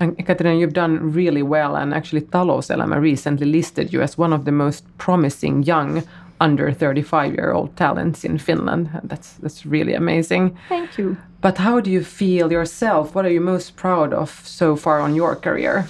And 0.00 0.16
Katarina, 0.26 0.58
you've 0.58 0.72
done 0.72 1.12
really 1.12 1.42
well, 1.42 1.76
and 1.76 1.94
actually 1.94 2.22
Talouselämä 2.22 3.00
recently 3.00 3.46
listed 3.46 3.92
you 3.92 4.02
as 4.02 4.18
one 4.18 4.32
of 4.32 4.44
the 4.44 4.50
most 4.50 4.84
promising 4.98 5.62
young 5.66 6.02
under 6.40 6.72
35 6.72 7.34
year 7.34 7.52
old 7.52 7.76
talents 7.76 8.24
in 8.24 8.38
Finland. 8.38 8.88
That's 9.04 9.34
that's 9.42 9.64
really 9.70 9.94
amazing. 9.94 10.58
Thank 10.68 10.98
you. 10.98 11.16
But 11.40 11.58
how 11.58 11.80
do 11.80 11.90
you 11.90 12.02
feel 12.02 12.52
yourself? 12.52 13.14
What 13.14 13.24
are 13.24 13.32
you 13.32 13.40
most 13.40 13.76
proud 13.76 14.12
of 14.12 14.30
so 14.44 14.76
far 14.76 15.00
on 15.00 15.14
your 15.14 15.36
career? 15.36 15.84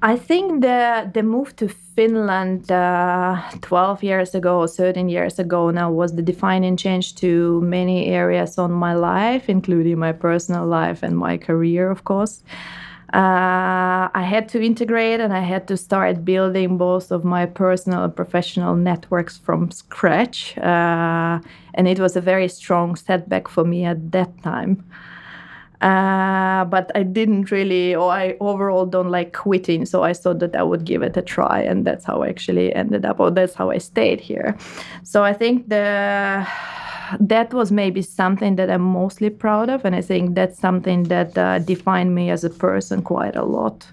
I 0.00 0.16
think 0.16 0.62
the 0.62 1.10
the 1.12 1.22
move 1.22 1.56
to 1.56 1.68
Finland 1.68 2.70
uh, 2.70 3.42
12 3.62 4.04
years 4.04 4.34
ago, 4.34 4.66
13 4.66 5.08
years 5.08 5.38
ago 5.40 5.70
now 5.70 5.90
was 5.90 6.14
the 6.14 6.22
defining 6.22 6.76
change 6.76 7.16
to 7.16 7.60
many 7.62 8.06
areas 8.06 8.58
on 8.58 8.70
my 8.70 8.94
life, 8.94 9.48
including 9.48 9.98
my 9.98 10.12
personal 10.12 10.66
life 10.66 11.02
and 11.02 11.18
my 11.18 11.36
career, 11.36 11.90
of 11.90 12.04
course. 12.04 12.42
Uh, 13.12 14.08
I 14.14 14.22
had 14.22 14.48
to 14.50 14.60
integrate 14.60 15.18
and 15.18 15.32
I 15.32 15.40
had 15.40 15.66
to 15.68 15.76
start 15.76 16.24
building 16.24 16.76
both 16.76 17.10
of 17.10 17.24
my 17.24 17.46
personal 17.46 18.04
and 18.04 18.14
professional 18.14 18.76
networks 18.76 19.38
from 19.38 19.70
scratch. 19.70 20.56
Uh, 20.58 21.40
and 21.74 21.88
it 21.88 21.98
was 21.98 22.16
a 22.16 22.20
very 22.20 22.48
strong 22.48 22.96
setback 22.96 23.48
for 23.48 23.64
me 23.64 23.86
at 23.86 24.12
that 24.12 24.42
time. 24.42 24.84
Uh, 25.80 26.64
but 26.64 26.90
I 26.96 27.04
didn't 27.04 27.52
really, 27.52 27.94
or 27.94 28.10
I 28.10 28.36
overall 28.40 28.84
don't 28.84 29.10
like 29.10 29.32
quitting. 29.32 29.86
So 29.86 30.02
I 30.02 30.12
thought 30.12 30.40
that 30.40 30.56
I 30.56 30.62
would 30.62 30.84
give 30.84 31.02
it 31.02 31.16
a 31.16 31.22
try, 31.22 31.60
and 31.60 31.84
that's 31.86 32.04
how 32.04 32.22
I 32.22 32.28
actually 32.28 32.74
ended 32.74 33.04
up, 33.04 33.20
or 33.20 33.30
that's 33.30 33.54
how 33.54 33.70
I 33.70 33.78
stayed 33.78 34.20
here. 34.20 34.56
So 35.04 35.22
I 35.22 35.32
think 35.32 35.68
the 35.68 36.46
that 37.20 37.54
was 37.54 37.72
maybe 37.72 38.02
something 38.02 38.56
that 38.56 38.70
I'm 38.70 38.82
mostly 38.82 39.30
proud 39.30 39.70
of, 39.70 39.84
and 39.84 39.94
I 39.94 40.02
think 40.02 40.34
that's 40.34 40.58
something 40.58 41.04
that 41.04 41.38
uh, 41.38 41.58
defined 41.60 42.14
me 42.14 42.30
as 42.30 42.44
a 42.44 42.50
person 42.50 43.02
quite 43.02 43.36
a 43.36 43.44
lot. 43.44 43.86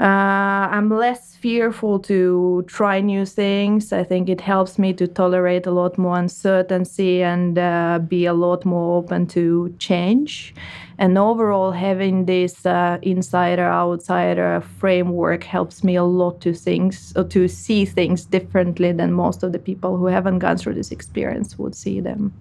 Uh, 0.00 0.68
I'm 0.70 0.90
less 0.90 1.34
fearful 1.34 1.98
to 2.00 2.64
try 2.68 3.00
new 3.00 3.26
things. 3.26 3.92
I 3.92 4.04
think 4.04 4.28
it 4.28 4.40
helps 4.40 4.78
me 4.78 4.92
to 4.92 5.08
tolerate 5.08 5.66
a 5.66 5.72
lot 5.72 5.98
more 5.98 6.16
uncertainty 6.16 7.20
and 7.24 7.58
uh, 7.58 7.98
be 8.06 8.24
a 8.26 8.32
lot 8.32 8.64
more 8.64 8.98
open 8.98 9.26
to 9.28 9.74
change. 9.80 10.54
And 10.98 11.18
overall, 11.18 11.72
having 11.72 12.26
this 12.26 12.64
uh, 12.64 12.98
insider 13.02 13.64
outsider 13.64 14.62
framework 14.78 15.42
helps 15.42 15.82
me 15.82 15.96
a 15.96 16.04
lot 16.04 16.40
to 16.42 16.54
things 16.54 17.12
uh, 17.16 17.24
to 17.24 17.48
see 17.48 17.84
things 17.84 18.24
differently 18.24 18.92
than 18.92 19.12
most 19.12 19.42
of 19.42 19.50
the 19.50 19.58
people 19.58 19.96
who 19.96 20.06
haven't 20.06 20.38
gone 20.38 20.58
through 20.58 20.74
this 20.74 20.92
experience 20.92 21.58
would 21.58 21.74
see 21.74 22.00
them. 22.00 22.32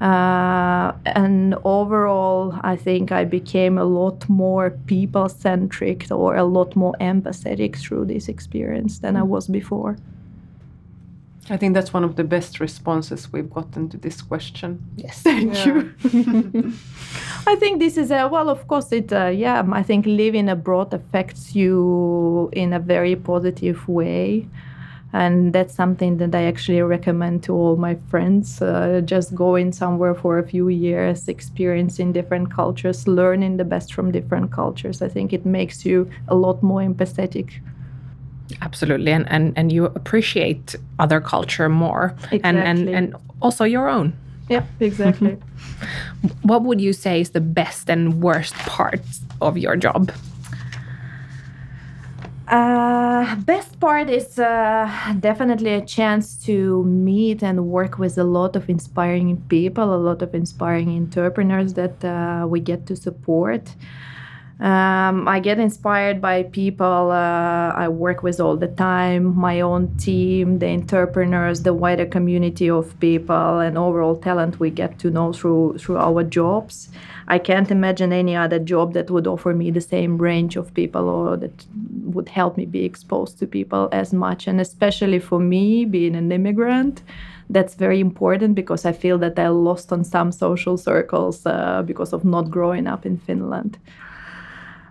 Uh, 0.00 0.92
and 1.06 1.56
overall, 1.64 2.54
I 2.62 2.76
think 2.76 3.10
I 3.10 3.24
became 3.24 3.78
a 3.78 3.84
lot 3.84 4.28
more 4.28 4.70
people 4.86 5.28
centric 5.28 6.06
or 6.10 6.36
a 6.36 6.44
lot 6.44 6.76
more 6.76 6.94
empathetic 7.00 7.76
through 7.76 8.04
this 8.04 8.28
experience 8.28 9.00
than 9.00 9.16
I 9.16 9.22
was 9.22 9.48
before. 9.48 9.96
I 11.50 11.56
think 11.56 11.74
that's 11.74 11.92
one 11.94 12.04
of 12.04 12.16
the 12.16 12.24
best 12.24 12.60
responses 12.60 13.32
we've 13.32 13.50
gotten 13.50 13.88
to 13.88 13.96
this 13.96 14.20
question. 14.20 14.84
Yes, 14.96 15.22
thank 15.22 15.54
yeah. 15.54 15.66
you. 15.66 15.94
I 17.46 17.56
think 17.56 17.80
this 17.80 17.96
is 17.96 18.10
a 18.10 18.28
well, 18.28 18.50
of 18.50 18.68
course, 18.68 18.92
it. 18.92 19.12
Uh, 19.12 19.28
yeah, 19.28 19.66
I 19.72 19.82
think 19.82 20.06
living 20.06 20.48
abroad 20.48 20.92
affects 20.92 21.54
you 21.54 22.50
in 22.52 22.72
a 22.72 22.78
very 22.78 23.16
positive 23.16 23.88
way 23.88 24.46
and 25.12 25.52
that's 25.52 25.74
something 25.74 26.18
that 26.18 26.34
I 26.34 26.44
actually 26.44 26.82
recommend 26.82 27.42
to 27.44 27.54
all 27.54 27.76
my 27.76 27.96
friends. 28.10 28.60
Uh, 28.60 29.00
just 29.04 29.34
going 29.34 29.72
somewhere 29.72 30.14
for 30.14 30.38
a 30.38 30.42
few 30.42 30.68
years, 30.68 31.28
experiencing 31.28 32.12
different 32.12 32.50
cultures, 32.50 33.08
learning 33.08 33.56
the 33.56 33.64
best 33.64 33.94
from 33.94 34.12
different 34.12 34.52
cultures. 34.52 35.00
I 35.00 35.08
think 35.08 35.32
it 35.32 35.46
makes 35.46 35.86
you 35.86 36.10
a 36.28 36.34
lot 36.34 36.62
more 36.62 36.82
empathetic. 36.82 37.60
Absolutely, 38.60 39.12
and 39.12 39.26
and, 39.30 39.52
and 39.56 39.72
you 39.72 39.86
appreciate 39.86 40.74
other 40.98 41.20
culture 41.20 41.68
more, 41.68 42.14
exactly. 42.30 42.40
and 42.42 42.58
and 42.58 42.88
and 42.88 43.16
also 43.40 43.64
your 43.64 43.88
own. 43.88 44.12
Yeah, 44.50 44.64
exactly. 44.80 45.36
what 46.42 46.62
would 46.62 46.80
you 46.80 46.92
say 46.92 47.20
is 47.20 47.30
the 47.30 47.40
best 47.40 47.90
and 47.90 48.22
worst 48.22 48.54
part 48.54 49.00
of 49.40 49.58
your 49.58 49.76
job? 49.76 50.10
Uh, 52.48 53.36
best 53.44 53.78
part 53.78 54.08
is 54.08 54.38
uh, 54.38 55.14
definitely 55.20 55.74
a 55.74 55.84
chance 55.84 56.34
to 56.46 56.82
meet 56.84 57.42
and 57.42 57.66
work 57.66 57.98
with 57.98 58.16
a 58.16 58.24
lot 58.24 58.56
of 58.56 58.70
inspiring 58.70 59.36
people, 59.48 59.94
a 59.94 59.96
lot 59.96 60.22
of 60.22 60.34
inspiring 60.34 60.88
entrepreneurs 60.96 61.74
that 61.74 62.02
uh, 62.02 62.46
we 62.48 62.58
get 62.58 62.86
to 62.86 62.96
support. 62.96 63.74
Um, 64.60 65.28
I 65.28 65.38
get 65.38 65.60
inspired 65.60 66.20
by 66.20 66.42
people 66.42 67.12
uh, 67.12 67.70
I 67.76 67.86
work 67.88 68.24
with 68.24 68.40
all 68.40 68.56
the 68.56 68.66
time, 68.66 69.36
my 69.36 69.60
own 69.60 69.96
team, 69.98 70.58
the 70.58 70.66
entrepreneurs, 70.66 71.62
the 71.62 71.72
wider 71.72 72.06
community 72.06 72.68
of 72.68 72.98
people, 72.98 73.60
and 73.60 73.78
overall 73.78 74.16
talent 74.16 74.58
we 74.58 74.70
get 74.70 74.98
to 74.98 75.10
know 75.10 75.32
through 75.32 75.78
through 75.78 75.98
our 75.98 76.24
jobs. 76.24 76.88
I 77.28 77.38
can't 77.38 77.70
imagine 77.70 78.12
any 78.12 78.34
other 78.34 78.58
job 78.58 78.94
that 78.94 79.10
would 79.10 79.28
offer 79.28 79.54
me 79.54 79.70
the 79.70 79.80
same 79.80 80.18
range 80.18 80.56
of 80.56 80.74
people 80.74 81.08
or 81.08 81.36
that 81.36 81.66
would 82.04 82.28
help 82.28 82.56
me 82.56 82.66
be 82.66 82.84
exposed 82.84 83.38
to 83.38 83.46
people 83.46 83.88
as 83.92 84.12
much. 84.12 84.48
And 84.48 84.60
especially 84.60 85.20
for 85.20 85.38
me, 85.38 85.84
being 85.84 86.16
an 86.16 86.32
immigrant, 86.32 87.02
that's 87.50 87.74
very 87.74 88.00
important 88.00 88.54
because 88.56 88.84
I 88.84 88.92
feel 88.92 89.18
that 89.18 89.38
I 89.38 89.48
lost 89.48 89.92
on 89.92 90.04
some 90.04 90.32
social 90.32 90.76
circles 90.76 91.46
uh, 91.46 91.82
because 91.82 92.12
of 92.12 92.24
not 92.24 92.50
growing 92.50 92.88
up 92.88 93.06
in 93.06 93.18
Finland. 93.18 93.78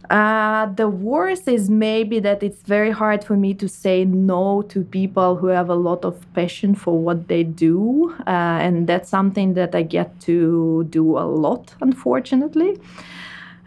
Uh, 0.10 0.68
the 0.68 0.88
worst 0.88 1.48
is 1.48 1.70
maybe 1.70 2.20
that 2.20 2.42
it's 2.42 2.62
very 2.62 2.92
hard 2.92 3.24
for 3.24 3.36
me 3.36 3.54
to 3.54 3.68
say 3.68 4.06
no 4.06 4.62
to 4.62 4.84
people 4.84 5.36
who 5.36 5.48
have 5.48 5.70
a 5.70 5.76
lot 5.76 6.06
of 6.06 6.26
passion 6.34 6.74
for 6.74 6.98
what 6.98 7.28
they 7.28 7.44
do. 7.44 8.16
Uh, 8.26 8.60
and 8.62 8.88
that's 8.88 9.10
something 9.10 9.54
that 9.56 9.76
I 9.76 9.82
get 9.82 10.20
to 10.22 10.86
do 10.90 11.18
a 11.18 11.26
lot, 11.26 11.76
unfortunately. 11.82 12.80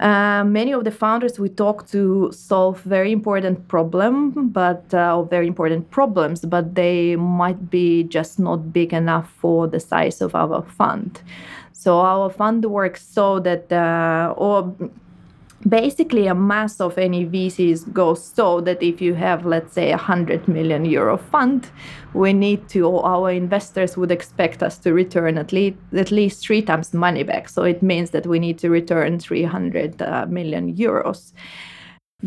Uh, 0.00 0.42
many 0.44 0.72
of 0.72 0.84
the 0.84 0.90
founders 0.90 1.38
we 1.38 1.50
talk 1.50 1.86
to 1.88 2.32
solve 2.32 2.80
very 2.84 3.12
important 3.12 3.68
problem, 3.68 4.48
but 4.48 4.94
uh, 4.94 5.22
very 5.24 5.46
important 5.46 5.90
problems, 5.90 6.40
but 6.40 6.74
they 6.74 7.16
might 7.16 7.68
be 7.68 8.04
just 8.04 8.38
not 8.38 8.72
big 8.72 8.94
enough 8.94 9.30
for 9.38 9.68
the 9.68 9.78
size 9.78 10.22
of 10.22 10.34
our 10.34 10.62
fund. 10.62 11.20
So 11.72 12.00
our 12.00 12.30
fund 12.30 12.64
works 12.64 13.06
so 13.06 13.40
that, 13.40 13.70
uh, 13.70 14.32
or 14.38 14.74
basically 15.68 16.26
a 16.26 16.34
mass 16.34 16.80
of 16.80 16.96
any 16.96 17.26
VCs 17.26 17.92
goes 17.92 18.24
so 18.24 18.60
that 18.62 18.82
if 18.82 19.00
you 19.00 19.14
have, 19.14 19.44
let's 19.44 19.74
say, 19.74 19.88
a 19.92 19.96
100 19.96 20.48
million 20.48 20.84
euro 20.84 21.18
fund, 21.18 21.68
we 22.14 22.32
need 22.32 22.68
to, 22.70 22.86
or 22.86 23.04
our 23.04 23.30
investors 23.30 23.96
would 23.96 24.10
expect 24.10 24.62
us 24.62 24.78
to 24.78 24.92
return 24.92 25.36
at 25.36 25.52
least, 25.52 25.76
at 25.94 26.10
least 26.10 26.44
three 26.44 26.62
times 26.62 26.94
money 26.94 27.22
back. 27.22 27.48
So 27.48 27.62
it 27.62 27.82
means 27.82 28.10
that 28.10 28.26
we 28.26 28.38
need 28.38 28.58
to 28.58 28.70
return 28.70 29.18
300 29.18 30.00
uh, 30.00 30.26
million 30.26 30.74
euros. 30.74 31.32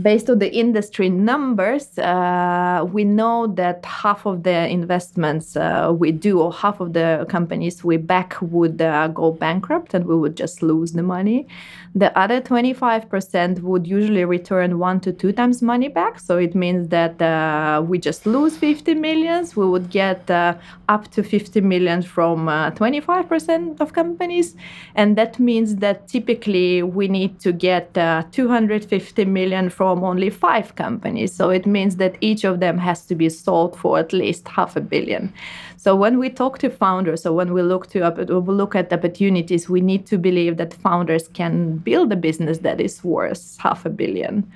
Based 0.01 0.27
on 0.27 0.39
the 0.39 0.51
industry 0.51 1.07
numbers, 1.07 2.00
uh, 2.00 2.83
we 2.91 3.03
know 3.03 3.45
that 3.45 3.85
half 3.85 4.25
of 4.25 4.41
the 4.41 4.67
investments 4.67 5.55
uh, 5.55 5.93
we 5.95 6.12
do, 6.12 6.39
or 6.39 6.51
half 6.51 6.79
of 6.79 6.93
the 6.93 7.27
companies 7.29 7.83
we 7.83 7.97
back, 7.97 8.35
would 8.41 8.81
uh, 8.81 9.09
go 9.09 9.31
bankrupt 9.31 9.93
and 9.93 10.07
we 10.07 10.15
would 10.15 10.35
just 10.35 10.63
lose 10.63 10.93
the 10.93 11.03
money. 11.03 11.45
The 11.93 12.17
other 12.17 12.41
25% 12.41 13.62
would 13.62 13.85
usually 13.85 14.25
return 14.25 14.79
one 14.79 15.00
to 15.01 15.13
two 15.13 15.31
times 15.31 15.62
money 15.62 15.89
back. 15.89 16.19
So 16.19 16.39
it 16.39 16.55
means 16.55 16.88
that 16.88 17.21
uh, 17.21 17.83
we 17.88 18.00
just 18.00 18.25
lose 18.25 18.57
50 18.57 18.95
millions. 18.95 19.55
We 19.55 19.67
would 19.67 19.91
get 19.91 20.27
uh, 20.31 20.55
up 20.89 21.12
to 21.12 21.21
50 21.21 21.62
million 21.62 22.01
from 22.01 22.47
25% 22.47 23.79
uh, 23.79 23.83
of 23.83 23.93
companies. 23.93 24.55
And 24.95 25.15
that 25.17 25.38
means 25.38 25.75
that 25.75 26.07
typically 26.07 26.81
we 26.81 27.07
need 27.07 27.39
to 27.41 27.51
get 27.51 27.93
250 27.93 29.25
million 29.25 29.69
from 29.69 29.83
from 29.84 30.02
only 30.02 30.30
five 30.30 30.75
companies. 30.75 31.34
So 31.34 31.50
it 31.50 31.66
means 31.66 31.98
that 31.98 32.16
each 32.22 32.46
of 32.46 32.62
them 32.62 32.78
has 32.78 33.06
to 33.08 33.16
be 33.16 33.28
sold 33.28 33.78
for 33.78 34.00
at 34.00 34.13
least 34.13 34.48
half 34.48 34.78
a 34.78 34.82
billion. 34.82 35.34
So 35.75 35.94
when 35.94 36.20
we 36.20 36.30
talk 36.30 36.60
to 36.60 36.70
founders, 36.70 37.25
or 37.25 37.34
when 37.34 37.52
we 37.52 37.62
look 37.62 37.88
to 37.88 38.00
we 38.48 38.54
look 38.62 38.75
at 38.75 38.94
opportunities, 38.94 39.68
we 39.68 39.82
need 39.82 40.06
to 40.06 40.18
believe 40.18 40.56
that 40.56 40.74
founders 40.74 41.28
can 41.28 41.80
build 41.80 42.13
a 42.13 42.16
business 42.16 42.60
that 42.60 42.80
is 42.80 43.04
worth 43.04 43.58
half 43.58 43.86
a 43.86 43.90
billion. 43.90 44.50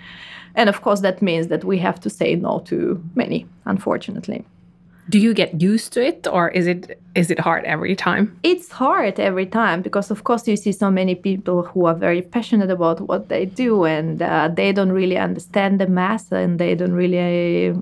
And 0.55 0.69
of 0.69 0.81
course, 0.81 1.01
that 1.01 1.21
means 1.21 1.47
that 1.47 1.65
we 1.65 1.77
have 1.79 1.99
to 1.99 2.09
say 2.09 2.35
no 2.35 2.59
to 2.69 3.03
many, 3.15 3.45
unfortunately 3.65 4.45
do 5.09 5.19
you 5.19 5.33
get 5.33 5.61
used 5.61 5.93
to 5.93 6.05
it 6.05 6.27
or 6.27 6.49
is 6.49 6.67
it 6.67 6.99
is 7.15 7.31
it 7.31 7.39
hard 7.39 7.63
every 7.65 7.95
time? 7.95 8.37
It's 8.43 8.71
hard 8.71 9.19
every 9.19 9.45
time 9.45 9.81
because 9.81 10.11
of 10.11 10.23
course 10.23 10.47
you 10.47 10.57
see 10.57 10.71
so 10.71 10.91
many 10.91 11.15
people 11.15 11.63
who 11.63 11.85
are 11.85 11.95
very 11.95 12.21
passionate 12.21 12.69
about 12.69 13.01
what 13.01 13.29
they 13.29 13.45
do 13.45 13.85
and 13.85 14.21
uh, 14.21 14.49
they 14.53 14.71
don't 14.73 14.91
really 14.91 15.17
understand 15.17 15.79
the 15.79 15.87
mass 15.87 16.31
and 16.31 16.59
they 16.59 16.75
don't 16.75 16.93
really 16.93 17.73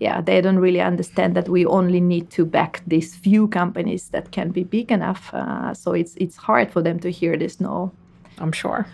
yeah 0.00 0.20
they 0.20 0.40
don't 0.40 0.58
really 0.58 0.80
understand 0.80 1.36
that 1.36 1.48
we 1.48 1.64
only 1.66 2.00
need 2.00 2.30
to 2.30 2.44
back 2.44 2.82
these 2.86 3.14
few 3.14 3.46
companies 3.48 4.08
that 4.08 4.32
can 4.32 4.50
be 4.50 4.64
big 4.64 4.90
enough 4.90 5.32
uh, 5.32 5.72
so 5.72 5.92
it's 5.92 6.14
it's 6.16 6.36
hard 6.36 6.70
for 6.72 6.82
them 6.82 6.98
to 6.98 7.10
hear 7.10 7.36
this 7.36 7.60
no. 7.60 7.92
I'm 8.38 8.52
sure 8.52 8.86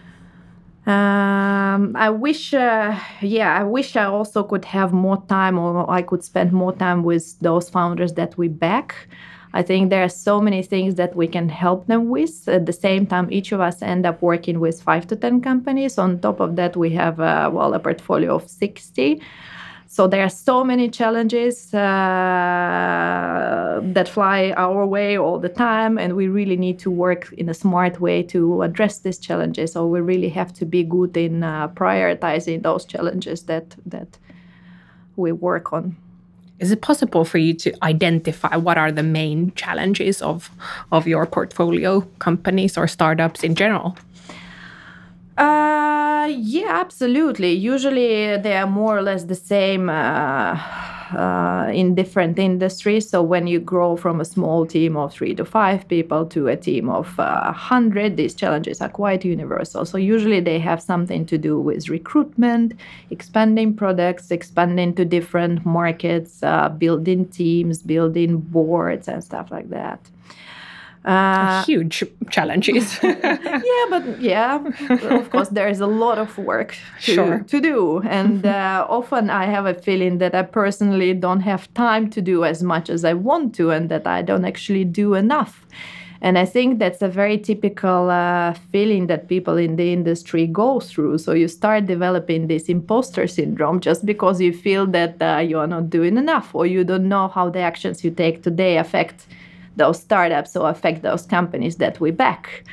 um, 0.88 1.94
I 1.96 2.08
wish, 2.08 2.54
uh, 2.54 2.98
yeah, 3.20 3.60
I 3.60 3.62
wish 3.62 3.94
I 3.94 4.04
also 4.04 4.42
could 4.42 4.64
have 4.64 4.92
more 4.92 5.22
time 5.28 5.58
or 5.58 5.88
I 5.90 6.00
could 6.00 6.24
spend 6.24 6.52
more 6.52 6.72
time 6.72 7.02
with 7.04 7.38
those 7.40 7.68
founders 7.68 8.14
that 8.14 8.38
we 8.38 8.48
back. 8.48 8.94
I 9.52 9.62
think 9.62 9.90
there 9.90 10.02
are 10.02 10.08
so 10.08 10.40
many 10.40 10.62
things 10.62 10.94
that 10.94 11.14
we 11.14 11.26
can 11.26 11.50
help 11.50 11.86
them 11.86 12.08
with. 12.08 12.48
At 12.48 12.64
the 12.64 12.72
same 12.72 13.06
time, 13.06 13.28
each 13.30 13.52
of 13.52 13.60
us 13.60 13.82
end 13.82 14.06
up 14.06 14.22
working 14.22 14.60
with 14.60 14.80
five 14.82 15.06
to 15.08 15.16
10 15.16 15.42
companies. 15.42 15.98
On 15.98 16.18
top 16.20 16.40
of 16.40 16.56
that, 16.56 16.74
we 16.76 16.90
have, 16.90 17.20
uh, 17.20 17.50
well, 17.52 17.74
a 17.74 17.78
portfolio 17.78 18.34
of 18.34 18.48
60. 18.48 19.20
So 19.98 20.06
there 20.06 20.22
are 20.22 20.30
so 20.30 20.62
many 20.62 20.88
challenges 20.90 21.74
uh, 21.74 21.80
that 23.82 24.08
fly 24.08 24.54
our 24.56 24.86
way 24.86 25.18
all 25.18 25.40
the 25.40 25.48
time, 25.48 25.98
and 25.98 26.14
we 26.14 26.28
really 26.28 26.56
need 26.56 26.78
to 26.78 26.88
work 26.88 27.32
in 27.32 27.48
a 27.48 27.54
smart 27.54 28.00
way 28.00 28.22
to 28.34 28.62
address 28.62 29.00
these 29.00 29.18
challenges. 29.18 29.72
So 29.72 29.88
we 29.88 30.00
really 30.00 30.28
have 30.28 30.52
to 30.52 30.64
be 30.64 30.84
good 30.84 31.16
in 31.16 31.42
uh, 31.42 31.66
prioritizing 31.70 32.62
those 32.62 32.84
challenges 32.84 33.42
that 33.46 33.74
that 33.86 34.18
we 35.16 35.32
work 35.32 35.72
on. 35.72 35.96
Is 36.60 36.70
it 36.70 36.80
possible 36.80 37.24
for 37.24 37.38
you 37.38 37.52
to 37.54 37.72
identify 37.82 38.54
what 38.54 38.78
are 38.78 38.92
the 38.92 39.02
main 39.02 39.52
challenges 39.56 40.22
of 40.22 40.48
of 40.92 41.08
your 41.08 41.26
portfolio 41.26 42.06
companies 42.20 42.78
or 42.78 42.86
startups 42.86 43.42
in 43.42 43.56
general? 43.56 43.96
Uh, 45.38 46.28
yeah, 46.36 46.80
absolutely. 46.80 47.52
Usually 47.52 48.36
they 48.38 48.56
are 48.56 48.66
more 48.66 48.98
or 48.98 49.02
less 49.02 49.22
the 49.24 49.36
same 49.36 49.88
uh, 49.88 50.58
uh, 51.16 51.70
in 51.72 51.94
different 51.94 52.40
industries. 52.40 53.08
So 53.08 53.22
when 53.22 53.46
you 53.46 53.60
grow 53.60 53.96
from 53.96 54.20
a 54.20 54.24
small 54.24 54.66
team 54.66 54.96
of 54.96 55.12
three 55.12 55.36
to 55.36 55.44
five 55.44 55.86
people 55.86 56.26
to 56.26 56.48
a 56.48 56.56
team 56.56 56.90
of 56.90 57.18
uh, 57.20 57.52
hundred, 57.52 58.16
these 58.16 58.34
challenges 58.34 58.80
are 58.80 58.88
quite 58.88 59.24
universal. 59.24 59.84
So 59.84 59.96
usually 59.96 60.40
they 60.40 60.58
have 60.58 60.82
something 60.82 61.24
to 61.26 61.38
do 61.38 61.60
with 61.60 61.88
recruitment, 61.88 62.74
expanding 63.10 63.74
products, 63.76 64.32
expanding 64.32 64.92
to 64.96 65.04
different 65.04 65.64
markets, 65.64 66.42
uh, 66.42 66.68
building 66.68 67.26
teams, 67.28 67.80
building 67.80 68.38
boards, 68.38 69.06
and 69.06 69.22
stuff 69.22 69.52
like 69.52 69.70
that. 69.70 70.10
Uh, 71.04 71.64
huge 71.64 72.04
challenges. 72.30 72.98
yeah, 73.02 73.84
but 73.90 74.20
yeah, 74.20 74.62
of 75.10 75.30
course, 75.30 75.48
there 75.48 75.68
is 75.68 75.80
a 75.80 75.86
lot 75.86 76.18
of 76.18 76.36
work 76.38 76.76
to, 77.02 77.14
sure. 77.14 77.38
to 77.48 77.60
do. 77.60 78.02
And 78.04 78.44
uh, 78.58 78.86
often 78.88 79.30
I 79.30 79.46
have 79.46 79.66
a 79.66 79.74
feeling 79.74 80.18
that 80.18 80.34
I 80.34 80.42
personally 80.42 81.14
don't 81.14 81.40
have 81.40 81.72
time 81.74 82.10
to 82.10 82.20
do 82.20 82.44
as 82.44 82.62
much 82.62 82.90
as 82.90 83.04
I 83.04 83.14
want 83.14 83.54
to, 83.56 83.70
and 83.70 83.88
that 83.88 84.06
I 84.06 84.22
don't 84.22 84.44
actually 84.44 84.84
do 84.84 85.14
enough. 85.14 85.64
And 86.20 86.36
I 86.36 86.44
think 86.44 86.80
that's 86.80 87.00
a 87.00 87.08
very 87.08 87.38
typical 87.38 88.10
uh, 88.10 88.54
feeling 88.72 89.06
that 89.06 89.28
people 89.28 89.56
in 89.56 89.76
the 89.76 89.92
industry 89.92 90.46
go 90.46 90.80
through. 90.80 91.18
So 91.18 91.32
you 91.32 91.46
start 91.46 91.86
developing 91.86 92.48
this 92.48 92.64
imposter 92.64 93.28
syndrome 93.28 93.78
just 93.80 94.04
because 94.04 94.40
you 94.40 94.52
feel 94.52 94.86
that 94.88 95.22
uh, 95.22 95.38
you 95.38 95.58
are 95.60 95.68
not 95.68 95.90
doing 95.90 96.16
enough 96.16 96.54
or 96.54 96.66
you 96.66 96.82
don't 96.82 97.08
know 97.08 97.28
how 97.28 97.50
the 97.50 97.60
actions 97.60 98.02
you 98.02 98.10
take 98.10 98.42
today 98.42 98.78
affect 98.78 99.26
those 99.78 100.00
startups 100.00 100.56
or 100.56 100.68
affect 100.68 101.02
those 101.02 101.24
companies 101.26 101.76
that 101.76 102.00
we 102.00 102.10
back. 102.10 102.64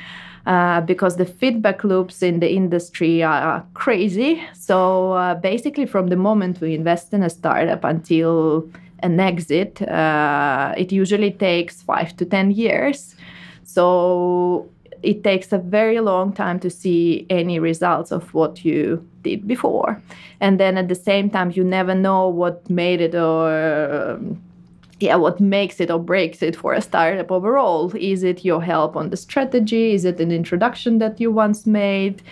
Uh, 0.46 0.80
because 0.82 1.16
the 1.16 1.24
feedback 1.24 1.82
loops 1.82 2.22
in 2.22 2.38
the 2.38 2.52
industry 2.52 3.20
are 3.20 3.66
crazy. 3.74 4.40
So 4.54 5.12
uh, 5.12 5.34
basically, 5.34 5.86
from 5.86 6.06
the 6.06 6.14
moment 6.14 6.60
we 6.60 6.72
invest 6.72 7.12
in 7.12 7.24
a 7.24 7.30
startup 7.30 7.82
until 7.82 8.68
an 9.00 9.18
exit, 9.18 9.82
uh, 9.82 10.72
it 10.76 10.92
usually 10.92 11.32
takes 11.32 11.82
five 11.82 12.16
to 12.18 12.24
10 12.24 12.52
years. 12.52 13.16
So 13.64 14.68
it 15.02 15.24
takes 15.24 15.52
a 15.52 15.58
very 15.58 15.98
long 15.98 16.32
time 16.32 16.60
to 16.60 16.70
see 16.70 17.26
any 17.28 17.58
results 17.58 18.12
of 18.12 18.32
what 18.32 18.64
you 18.64 19.04
did 19.22 19.48
before. 19.48 20.00
And 20.40 20.60
then 20.60 20.78
at 20.78 20.88
the 20.88 20.94
same 20.94 21.28
time, 21.28 21.50
you 21.56 21.64
never 21.64 21.94
know 21.94 22.28
what 22.28 22.70
made 22.70 23.00
it 23.00 23.16
or. 23.16 24.12
Um, 24.12 24.42
yeah, 24.98 25.16
what 25.16 25.40
makes 25.40 25.78
it 25.80 25.90
or 25.90 25.98
breaks 25.98 26.42
it 26.42 26.56
for 26.56 26.72
a 26.72 26.80
startup 26.80 27.30
overall? 27.30 27.92
Is 27.94 28.22
it 28.22 28.44
your 28.44 28.62
help 28.62 28.96
on 28.96 29.10
the 29.10 29.16
strategy? 29.16 29.92
Is 29.92 30.04
it 30.04 30.20
an 30.20 30.32
introduction 30.32 30.98
that 30.98 31.20
you 31.20 31.30
once 31.30 31.66
made? 31.66 32.22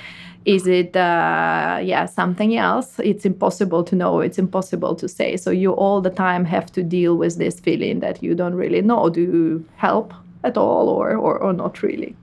Is 0.47 0.67
it 0.67 0.97
uh, 0.97 1.81
yeah 1.83 2.07
something 2.07 2.57
else? 2.57 2.99
It's 3.01 3.25
impossible 3.25 3.83
to 3.85 3.97
know. 3.97 4.21
It's 4.21 4.39
impossible 4.39 4.95
to 4.97 5.09
say. 5.09 5.37
So 5.37 5.51
you 5.51 5.73
all 5.73 6.01
the 6.01 6.11
time 6.11 6.45
have 6.45 6.71
to 6.73 6.83
deal 6.83 7.17
with 7.17 7.37
this 7.37 7.61
feeling 7.61 8.01
that 8.01 8.23
you 8.23 8.35
don't 8.35 8.55
really 8.55 8.83
know. 8.83 9.09
Do 9.09 9.23
you 9.23 9.65
help 9.77 10.13
at 10.43 10.57
all 10.57 10.89
or 10.89 11.17
or, 11.17 11.39
or 11.39 11.53
not 11.53 11.83
really? 11.83 12.17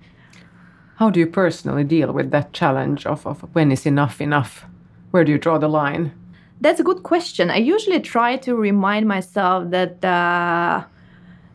How 0.96 1.10
do 1.10 1.20
you 1.20 1.28
personally 1.28 1.84
deal 1.84 2.14
with 2.14 2.30
that 2.30 2.54
challenge 2.54 3.08
of, 3.08 3.26
of 3.26 3.42
when 3.54 3.72
is 3.72 3.88
enough 3.88 4.22
enough? 4.22 4.66
Where 5.10 5.24
do 5.24 5.32
you 5.32 5.40
draw 5.40 5.58
the 5.58 5.68
line? 5.68 6.12
That's 6.62 6.80
a 6.80 6.84
good 6.84 7.02
question. 7.02 7.50
I 7.50 7.58
usually 7.58 8.00
try 8.00 8.38
to 8.38 8.56
remind 8.56 9.08
myself 9.08 9.72
that 9.72 10.06
uh, 10.06 10.84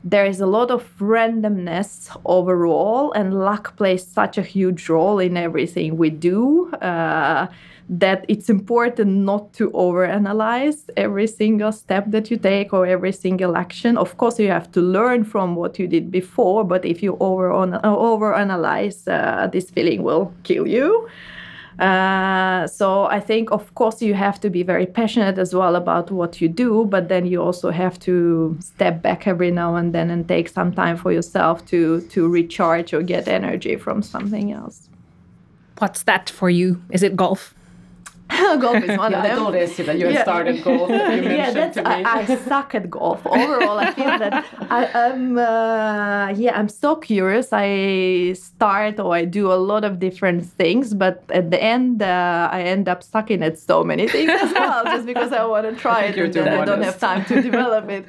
there 0.02 0.26
is 0.26 0.40
a 0.40 0.46
lot 0.46 0.72
of 0.72 0.82
randomness 0.98 2.10
overall, 2.24 3.12
and 3.12 3.32
luck 3.32 3.76
plays 3.76 4.04
such 4.04 4.36
a 4.36 4.42
huge 4.42 4.88
role 4.88 5.20
in 5.20 5.36
everything 5.36 5.96
we 5.96 6.10
do. 6.10 6.72
Uh, 6.74 7.46
that 7.88 8.24
it's 8.26 8.50
important 8.50 9.08
not 9.08 9.52
to 9.52 9.70
overanalyze 9.70 10.90
every 10.96 11.28
single 11.28 11.70
step 11.70 12.04
that 12.08 12.30
you 12.32 12.36
take 12.36 12.72
or 12.72 12.84
every 12.84 13.12
single 13.12 13.56
action. 13.56 13.96
Of 13.96 14.16
course, 14.16 14.40
you 14.40 14.48
have 14.48 14.72
to 14.72 14.80
learn 14.80 15.22
from 15.22 15.54
what 15.54 15.78
you 15.78 15.86
did 15.86 16.10
before, 16.10 16.64
but 16.64 16.84
if 16.84 17.00
you 17.00 17.16
over 17.20 17.50
overanalyze, 17.50 19.06
uh, 19.06 19.46
this 19.46 19.70
feeling 19.70 20.02
will 20.02 20.32
kill 20.42 20.66
you. 20.66 21.08
Uh, 21.78 22.66
so 22.66 23.04
I 23.04 23.20
think, 23.20 23.50
of 23.50 23.74
course, 23.74 24.00
you 24.00 24.14
have 24.14 24.40
to 24.40 24.50
be 24.50 24.62
very 24.62 24.86
passionate 24.86 25.38
as 25.38 25.54
well 25.54 25.76
about 25.76 26.10
what 26.10 26.40
you 26.40 26.48
do, 26.48 26.86
but 26.86 27.08
then 27.08 27.26
you 27.26 27.42
also 27.42 27.70
have 27.70 27.98
to 28.00 28.56
step 28.60 29.02
back 29.02 29.26
every 29.26 29.50
now 29.50 29.76
and 29.76 29.92
then 29.92 30.10
and 30.10 30.26
take 30.26 30.48
some 30.48 30.72
time 30.72 30.96
for 30.96 31.12
yourself 31.12 31.66
to 31.66 32.00
to 32.12 32.28
recharge 32.28 32.94
or 32.94 33.02
get 33.02 33.28
energy 33.28 33.76
from 33.76 34.02
something 34.02 34.52
else. 34.52 34.88
What's 35.78 36.04
that 36.04 36.30
for 36.30 36.48
you? 36.48 36.80
Is 36.90 37.02
it 37.02 37.16
golf? 37.16 37.55
golf 38.60 38.82
is 38.82 38.98
one 38.98 39.12
yeah, 39.12 39.18
of 39.18 39.22
them. 39.22 39.32
I 39.32 39.34
told 39.42 39.54
Essi 39.54 39.84
that 39.86 39.98
you 39.98 40.08
Yeah. 40.08 40.22
started 40.22 40.62
golf. 40.64 40.90
Yeah, 41.36 41.50
that's. 41.50 41.76
I, 41.78 42.02
I 42.02 42.24
suck 42.48 42.74
at 42.74 42.90
golf. 42.90 43.24
Overall, 43.26 43.78
I 43.78 43.92
feel 43.92 44.18
that 44.18 44.44
I 44.70 44.84
am. 45.06 45.38
Uh, 45.38 46.28
yeah, 46.34 46.58
I'm 46.58 46.68
so 46.68 46.96
curious. 46.96 47.48
I 47.52 48.32
start 48.34 48.98
or 48.98 49.14
I 49.14 49.24
do 49.24 49.52
a 49.52 49.60
lot 49.70 49.84
of 49.84 49.98
different 49.98 50.44
things, 50.44 50.94
but 50.94 51.22
at 51.30 51.50
the 51.50 51.62
end, 51.62 52.02
uh, 52.02 52.48
I 52.52 52.62
end 52.62 52.88
up 52.88 53.02
sucking 53.02 53.42
at 53.42 53.58
so 53.58 53.84
many 53.84 54.08
things 54.08 54.30
as 54.30 54.52
well, 54.52 54.84
just 54.84 55.06
because 55.06 55.32
I 55.32 55.44
want 55.44 55.64
to 55.70 55.74
try 55.80 56.04
it 56.04 56.18
and 56.18 56.32
then 56.34 56.48
I 56.48 56.64
don't 56.64 56.82
have 56.82 56.98
time 56.98 57.24
to 57.26 57.40
develop 57.42 57.88
it. 57.90 58.06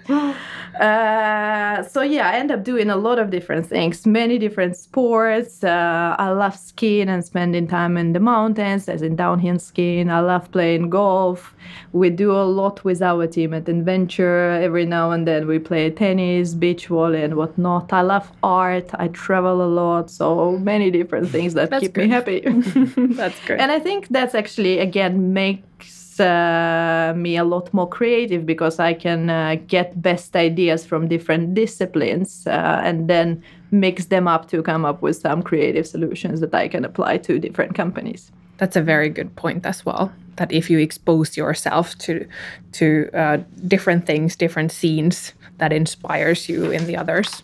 Uh, 0.79 1.81
so 1.83 2.01
yeah, 2.01 2.29
I 2.29 2.33
end 2.33 2.51
up 2.51 2.63
doing 2.63 2.89
a 2.89 2.95
lot 2.95 3.17
of 3.19 3.29
different 3.31 3.65
things, 3.65 4.05
many 4.05 4.37
different 4.37 4.75
sports. 4.75 5.63
Uh, 5.63 6.15
I 6.19 6.29
love 6.29 6.55
skiing 6.55 7.09
and 7.09 7.23
spending 7.25 7.67
time 7.67 7.97
in 7.97 8.13
the 8.13 8.19
mountains, 8.19 8.87
as 8.87 9.01
in 9.01 9.15
downhill 9.15 9.59
skiing. 9.59 10.06
I 10.11 10.19
love 10.19 10.51
playing 10.51 10.89
golf. 10.89 11.55
We 11.91 12.09
do 12.09 12.31
a 12.31 12.43
lot 12.43 12.83
with 12.83 13.01
our 13.01 13.27
team 13.27 13.53
at 13.53 13.67
Inventure. 13.67 14.51
Every 14.51 14.85
now 14.85 15.11
and 15.11 15.27
then 15.27 15.47
we 15.47 15.59
play 15.59 15.89
tennis, 15.89 16.53
beach 16.53 16.87
volley, 16.87 17.23
and 17.23 17.35
whatnot. 17.35 17.93
I 17.93 18.01
love 18.01 18.31
art. 18.43 18.89
I 18.93 19.07
travel 19.09 19.61
a 19.61 19.67
lot, 19.67 20.09
so 20.09 20.57
many 20.57 20.91
different 20.91 21.29
things 21.29 21.53
that 21.53 21.71
keep 21.79 21.93
good. 21.93 22.05
me 22.05 22.09
happy. 22.09 22.39
That's 23.15 23.39
great. 23.45 23.59
And 23.59 23.71
I 23.71 23.79
think 23.79 24.07
that's 24.09 24.35
actually 24.35 24.79
again 24.79 25.33
makes 25.33 26.19
uh, 26.19 27.13
me 27.15 27.37
a 27.37 27.43
lot 27.43 27.73
more 27.73 27.87
creative 27.87 28.45
because 28.45 28.79
I 28.79 28.93
can 28.93 29.29
uh, 29.29 29.55
get 29.67 30.01
best 30.01 30.35
ideas 30.35 30.85
from 30.85 31.07
different 31.07 31.53
disciplines 31.53 32.47
uh, 32.47 32.81
and 32.83 33.09
then 33.09 33.43
mix 33.71 34.05
them 34.05 34.27
up 34.27 34.47
to 34.49 34.61
come 34.63 34.85
up 34.85 35.01
with 35.01 35.17
some 35.17 35.43
creative 35.43 35.85
solutions 35.85 36.39
that 36.39 36.53
I 36.53 36.67
can 36.67 36.85
apply 36.85 37.17
to 37.19 37.39
different 37.39 37.75
companies. 37.75 38.31
That's 38.57 38.75
a 38.75 38.81
very 38.81 39.09
good 39.09 39.35
point 39.35 39.65
as 39.65 39.85
well. 39.85 40.11
That 40.35 40.51
if 40.51 40.69
you 40.69 40.79
expose 40.79 41.37
yourself 41.37 41.97
to 41.99 42.27
to 42.73 43.09
uh, 43.13 43.37
different 43.67 44.05
things, 44.05 44.35
different 44.35 44.71
scenes, 44.71 45.33
that 45.57 45.73
inspires 45.73 46.49
you 46.49 46.71
in 46.71 46.85
the 46.85 46.97
others. 46.97 47.43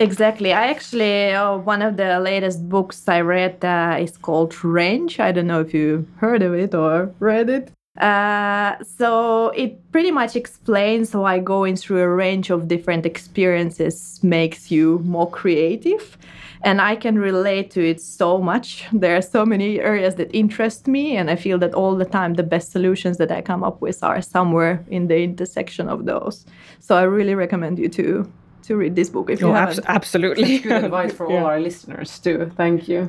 Exactly. 0.00 0.52
I 0.52 0.68
actually, 0.68 1.32
uh, 1.32 1.56
one 1.56 1.82
of 1.82 1.96
the 1.96 2.20
latest 2.20 2.68
books 2.68 3.08
I 3.08 3.20
read 3.20 3.64
uh, 3.64 3.96
is 3.98 4.16
called 4.16 4.64
Range. 4.64 5.18
I 5.18 5.32
don't 5.32 5.48
know 5.48 5.60
if 5.60 5.74
you 5.74 6.06
heard 6.18 6.42
of 6.42 6.54
it 6.54 6.72
or 6.74 7.12
read 7.18 7.50
it. 7.50 7.72
Uh, 8.00 8.76
so 8.84 9.48
it 9.48 9.90
pretty 9.90 10.12
much 10.12 10.36
explains 10.36 11.14
why 11.14 11.40
going 11.40 11.74
through 11.74 12.00
a 12.00 12.08
range 12.08 12.50
of 12.50 12.68
different 12.68 13.04
experiences 13.04 14.20
makes 14.22 14.70
you 14.70 15.00
more 15.00 15.28
creative. 15.28 16.16
And 16.62 16.80
I 16.80 16.96
can 16.96 17.18
relate 17.18 17.70
to 17.72 17.80
it 17.88 18.00
so 18.00 18.38
much. 18.38 18.84
There 18.92 19.16
are 19.16 19.22
so 19.22 19.44
many 19.46 19.78
areas 19.80 20.14
that 20.16 20.28
interest 20.34 20.86
me, 20.88 21.16
and 21.16 21.30
I 21.30 21.36
feel 21.36 21.58
that 21.58 21.74
all 21.74 21.96
the 21.96 22.04
time 22.04 22.34
the 22.34 22.42
best 22.42 22.72
solutions 22.72 23.16
that 23.18 23.30
I 23.30 23.42
come 23.42 23.62
up 23.66 23.80
with 23.80 24.02
are 24.02 24.20
somewhere 24.22 24.84
in 24.90 25.08
the 25.08 25.16
intersection 25.22 25.88
of 25.88 26.04
those. 26.04 26.44
So 26.80 26.96
I 26.96 27.02
really 27.02 27.34
recommend 27.34 27.78
you 27.78 27.88
to 27.90 28.24
to 28.66 28.76
read 28.76 28.94
this 28.96 29.08
book 29.10 29.30
if 29.30 29.40
you 29.40 29.48
Oh, 29.48 29.52
haven't. 29.54 29.78
abs- 29.78 29.96
absolutely. 29.96 30.58
Good 30.58 30.84
advice 30.90 31.12
for 31.14 31.26
all 31.26 31.46
our 31.46 31.60
listeners 31.60 32.18
too. 32.18 32.50
Thank 32.56 32.88
you. 32.88 33.08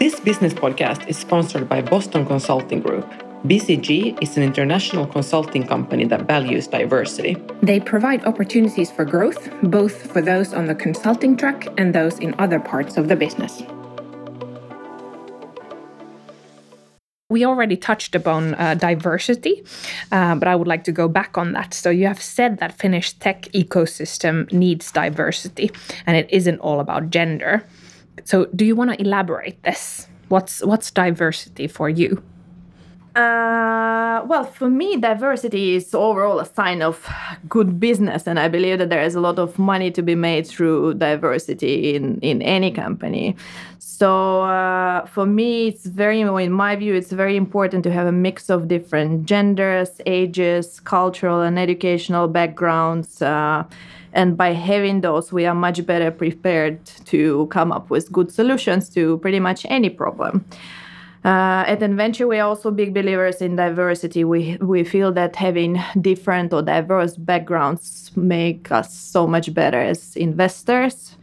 This 0.00 0.20
business 0.20 0.54
podcast 0.54 1.06
is 1.08 1.16
sponsored 1.18 1.68
by 1.68 1.82
Boston 1.82 2.24
Consulting 2.26 2.80
Group. 2.82 3.06
BCG 3.46 4.20
is 4.20 4.36
an 4.36 4.42
international 4.42 5.06
consulting 5.06 5.64
company 5.64 6.04
that 6.06 6.22
values 6.22 6.66
diversity. 6.66 7.36
They 7.62 7.78
provide 7.78 8.24
opportunities 8.24 8.90
for 8.90 9.04
growth, 9.04 9.48
both 9.62 10.10
for 10.10 10.20
those 10.20 10.52
on 10.52 10.66
the 10.66 10.74
consulting 10.74 11.36
track 11.36 11.68
and 11.78 11.94
those 11.94 12.18
in 12.18 12.34
other 12.40 12.58
parts 12.58 12.96
of 12.96 13.06
the 13.06 13.14
business. 13.14 13.62
We 17.30 17.44
already 17.44 17.76
touched 17.76 18.16
upon 18.16 18.54
uh, 18.54 18.74
diversity, 18.74 19.62
uh, 20.10 20.34
but 20.34 20.48
I 20.48 20.56
would 20.56 20.66
like 20.66 20.82
to 20.84 20.92
go 20.92 21.06
back 21.06 21.38
on 21.38 21.52
that. 21.52 21.74
So, 21.74 21.90
you 21.90 22.08
have 22.08 22.20
said 22.20 22.58
that 22.58 22.76
Finnish 22.76 23.12
tech 23.12 23.42
ecosystem 23.54 24.50
needs 24.52 24.90
diversity 24.90 25.70
and 26.06 26.16
it 26.16 26.28
isn't 26.30 26.58
all 26.58 26.80
about 26.80 27.10
gender. 27.10 27.64
So, 28.24 28.46
do 28.46 28.64
you 28.64 28.74
want 28.74 28.90
to 28.94 29.00
elaborate 29.00 29.62
this? 29.62 30.08
What's, 30.28 30.64
what's 30.64 30.90
diversity 30.90 31.68
for 31.68 31.88
you? 31.88 32.20
Uh, 33.18 34.22
well, 34.26 34.44
for 34.44 34.70
me, 34.70 34.96
diversity 34.96 35.74
is 35.74 35.92
overall 35.92 36.38
a 36.38 36.46
sign 36.46 36.82
of 36.82 37.04
good 37.48 37.80
business, 37.80 38.28
and 38.28 38.38
I 38.38 38.46
believe 38.46 38.78
that 38.78 38.90
there 38.90 39.02
is 39.02 39.16
a 39.16 39.20
lot 39.20 39.40
of 39.40 39.58
money 39.58 39.90
to 39.90 40.02
be 40.02 40.14
made 40.14 40.46
through 40.46 40.94
diversity 40.94 41.96
in 41.96 42.20
in 42.20 42.40
any 42.42 42.70
company. 42.70 43.34
So, 43.80 44.42
uh, 44.42 45.04
for 45.06 45.26
me, 45.26 45.66
it's 45.68 45.86
very, 45.86 46.20
in 46.20 46.52
my 46.52 46.76
view, 46.76 46.94
it's 46.94 47.10
very 47.10 47.36
important 47.36 47.82
to 47.84 47.90
have 47.90 48.06
a 48.06 48.12
mix 48.12 48.48
of 48.50 48.68
different 48.68 49.26
genders, 49.26 50.00
ages, 50.06 50.78
cultural, 50.78 51.40
and 51.40 51.58
educational 51.58 52.28
backgrounds. 52.28 53.20
Uh, 53.20 53.64
and 54.12 54.36
by 54.36 54.52
having 54.52 55.00
those, 55.00 55.32
we 55.32 55.44
are 55.46 55.54
much 55.54 55.84
better 55.84 56.12
prepared 56.12 56.78
to 57.06 57.46
come 57.48 57.72
up 57.72 57.90
with 57.90 58.12
good 58.12 58.30
solutions 58.30 58.88
to 58.90 59.18
pretty 59.18 59.40
much 59.40 59.66
any 59.68 59.90
problem. 59.90 60.44
Uh, 61.28 61.62
at 61.66 61.82
Inventure, 61.82 62.26
we 62.26 62.38
are 62.38 62.48
also 62.48 62.70
big 62.70 62.94
believers 62.94 63.42
in 63.42 63.54
diversity. 63.54 64.24
We 64.24 64.56
we 64.62 64.82
feel 64.82 65.12
that 65.12 65.36
having 65.36 65.78
different 66.00 66.54
or 66.54 66.62
diverse 66.62 67.18
backgrounds 67.18 68.10
make 68.16 68.72
us 68.72 68.94
so 68.94 69.26
much 69.26 69.52
better 69.52 69.78
as 69.78 70.16
investors. 70.16 71.18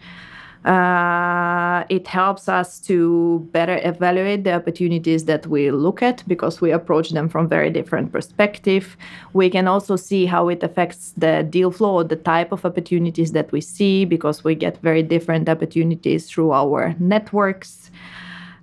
Uh, 0.64 1.86
it 1.90 2.06
helps 2.06 2.48
us 2.48 2.80
to 2.82 3.48
better 3.52 3.80
evaluate 3.84 4.44
the 4.44 4.54
opportunities 4.54 5.26
that 5.26 5.48
we 5.48 5.72
look 5.72 6.04
at 6.04 6.24
because 6.28 6.62
we 6.62 6.72
approach 6.72 7.10
them 7.10 7.28
from 7.28 7.50
very 7.50 7.72
different 7.72 8.12
perspective. 8.12 8.96
We 9.34 9.50
can 9.50 9.68
also 9.68 9.96
see 9.96 10.28
how 10.28 10.50
it 10.50 10.62
affects 10.62 11.14
the 11.18 11.48
deal 11.50 11.72
flow, 11.72 12.04
the 12.04 12.16
type 12.16 12.52
of 12.52 12.64
opportunities 12.64 13.32
that 13.32 13.52
we 13.52 13.62
see 13.62 14.06
because 14.06 14.44
we 14.44 14.54
get 14.54 14.78
very 14.84 15.02
different 15.02 15.50
opportunities 15.50 16.30
through 16.30 16.52
our 16.52 16.94
networks. 17.00 17.90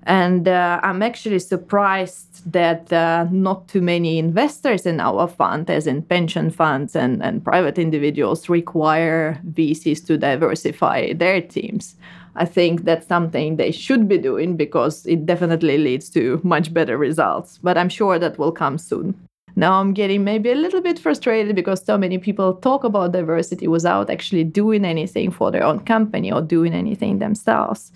And 0.05 0.49
uh, 0.49 0.81
I'm 0.83 1.03
actually 1.03 1.39
surprised 1.39 2.51
that 2.53 2.93
uh, 2.93 3.27
not 3.31 3.69
too 3.69 3.81
many 3.81 4.19
investors 4.19 4.85
in 4.85 4.99
our 4.99 5.29
fund, 5.29 5.71
as 5.71 5.87
in 5.87 6.03
pension 6.03 6.51
funds 6.51 6.97
and, 6.97 7.23
and 7.23 7.45
private 7.45 7.79
individuals, 7.79 8.49
require 8.49 9.41
VCs 9.53 10.05
to 10.07 10.19
diversify 10.19 11.13
their 11.13 11.41
teams. 11.41 11.95
I 12.35 12.47
think 12.47 12.85
that's 12.85 13.07
something 13.07 13.57
they 13.57 13.71
should 13.71 14.09
be 14.09 14.19
doing 14.19 14.57
because 14.57 15.07
it 15.07 15.27
definitely 15.27 15.79
leads 15.79 16.09
to 16.11 16.41
much 16.43 16.73
better 16.73 16.97
results. 16.97 17.59
But 17.63 17.79
I'm 17.79 17.91
sure 17.91 18.19
that 18.19 18.39
will 18.39 18.53
come 18.53 18.79
soon. 18.79 19.15
Now 19.55 19.75
I'm 19.75 19.93
getting 19.93 20.25
maybe 20.25 20.51
a 20.51 20.55
little 20.55 20.81
bit 20.81 20.99
frustrated 20.99 21.55
because 21.55 21.85
so 21.85 21.99
many 21.99 22.17
people 22.17 22.55
talk 22.55 22.85
about 22.85 23.13
diversity 23.13 23.69
without 23.69 24.09
actually 24.09 24.45
doing 24.45 24.85
anything 24.85 25.31
for 25.31 25.51
their 25.51 25.63
own 25.63 25.81
company 25.81 26.33
or 26.33 26.41
doing 26.41 26.73
anything 26.73 27.19
themselves. 27.19 27.93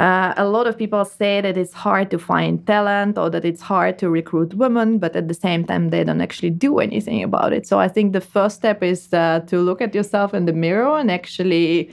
Uh, 0.00 0.32
a 0.38 0.46
lot 0.46 0.66
of 0.66 0.78
people 0.78 1.04
say 1.04 1.42
that 1.42 1.58
it's 1.58 1.74
hard 1.74 2.10
to 2.10 2.18
find 2.18 2.66
talent 2.66 3.18
or 3.18 3.28
that 3.28 3.44
it's 3.44 3.60
hard 3.60 3.98
to 3.98 4.08
recruit 4.08 4.54
women, 4.54 4.98
but 4.98 5.14
at 5.14 5.28
the 5.28 5.34
same 5.34 5.62
time, 5.62 5.90
they 5.90 6.02
don't 6.02 6.22
actually 6.22 6.48
do 6.48 6.78
anything 6.78 7.22
about 7.22 7.52
it. 7.52 7.66
So 7.66 7.78
I 7.78 7.86
think 7.86 8.14
the 8.14 8.20
first 8.22 8.56
step 8.56 8.82
is 8.82 9.12
uh, 9.12 9.40
to 9.48 9.58
look 9.58 9.82
at 9.82 9.94
yourself 9.94 10.32
in 10.32 10.46
the 10.46 10.54
mirror 10.54 10.96
and 10.96 11.10
actually 11.10 11.92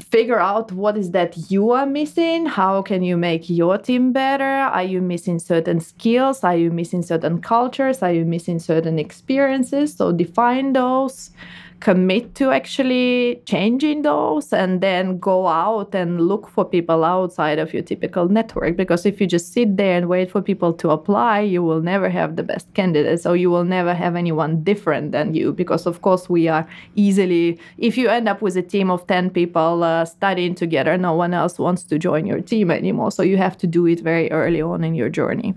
figure 0.00 0.38
out 0.38 0.72
what 0.72 0.96
is 0.96 1.10
that 1.10 1.50
you 1.50 1.72
are 1.72 1.84
missing. 1.84 2.46
How 2.46 2.80
can 2.80 3.02
you 3.02 3.18
make 3.18 3.50
your 3.50 3.76
team 3.76 4.10
better? 4.14 4.44
Are 4.44 4.84
you 4.84 5.02
missing 5.02 5.38
certain 5.38 5.80
skills? 5.80 6.42
Are 6.42 6.56
you 6.56 6.70
missing 6.70 7.02
certain 7.02 7.42
cultures? 7.42 8.02
Are 8.02 8.12
you 8.14 8.24
missing 8.24 8.58
certain 8.58 8.98
experiences? 8.98 9.94
So 9.94 10.10
define 10.10 10.72
those 10.72 11.32
commit 11.80 12.34
to 12.34 12.50
actually 12.50 13.40
changing 13.44 14.02
those 14.02 14.52
and 14.52 14.80
then 14.80 15.18
go 15.18 15.46
out 15.46 15.94
and 15.94 16.20
look 16.26 16.48
for 16.48 16.64
people 16.64 17.04
outside 17.04 17.58
of 17.58 17.72
your 17.72 17.82
typical 17.82 18.28
network. 18.28 18.76
Because 18.76 19.06
if 19.06 19.20
you 19.20 19.26
just 19.26 19.52
sit 19.52 19.76
there 19.76 19.96
and 19.96 20.08
wait 20.08 20.30
for 20.30 20.42
people 20.42 20.72
to 20.74 20.90
apply 20.90 21.40
you 21.40 21.62
will 21.62 21.80
never 21.80 22.08
have 22.08 22.36
the 22.36 22.42
best 22.42 22.72
candidates. 22.74 23.26
Or 23.26 23.36
you 23.36 23.50
will 23.50 23.64
never 23.64 23.94
have 23.94 24.16
anyone 24.16 24.62
different 24.62 25.12
than 25.12 25.34
you. 25.34 25.52
Because 25.52 25.86
of 25.86 26.02
course 26.02 26.28
we 26.28 26.48
are 26.48 26.66
easily 26.96 27.58
if 27.78 27.96
you 27.96 28.08
end 28.08 28.28
up 28.28 28.42
with 28.42 28.56
a 28.56 28.62
team 28.62 28.90
of 28.90 29.06
10 29.06 29.30
people 29.30 29.82
uh, 29.84 30.04
studying 30.04 30.54
together 30.54 30.96
no 30.98 31.14
one 31.14 31.34
else 31.34 31.58
wants 31.58 31.82
to 31.84 31.98
join 31.98 32.26
your 32.26 32.40
team 32.40 32.70
anymore. 32.70 33.12
So 33.12 33.22
you 33.22 33.36
have 33.36 33.56
to 33.58 33.66
do 33.66 33.86
it 33.86 34.00
very 34.00 34.30
early 34.30 34.60
on 34.60 34.84
in 34.84 34.94
your 34.94 35.08
journey 35.08 35.54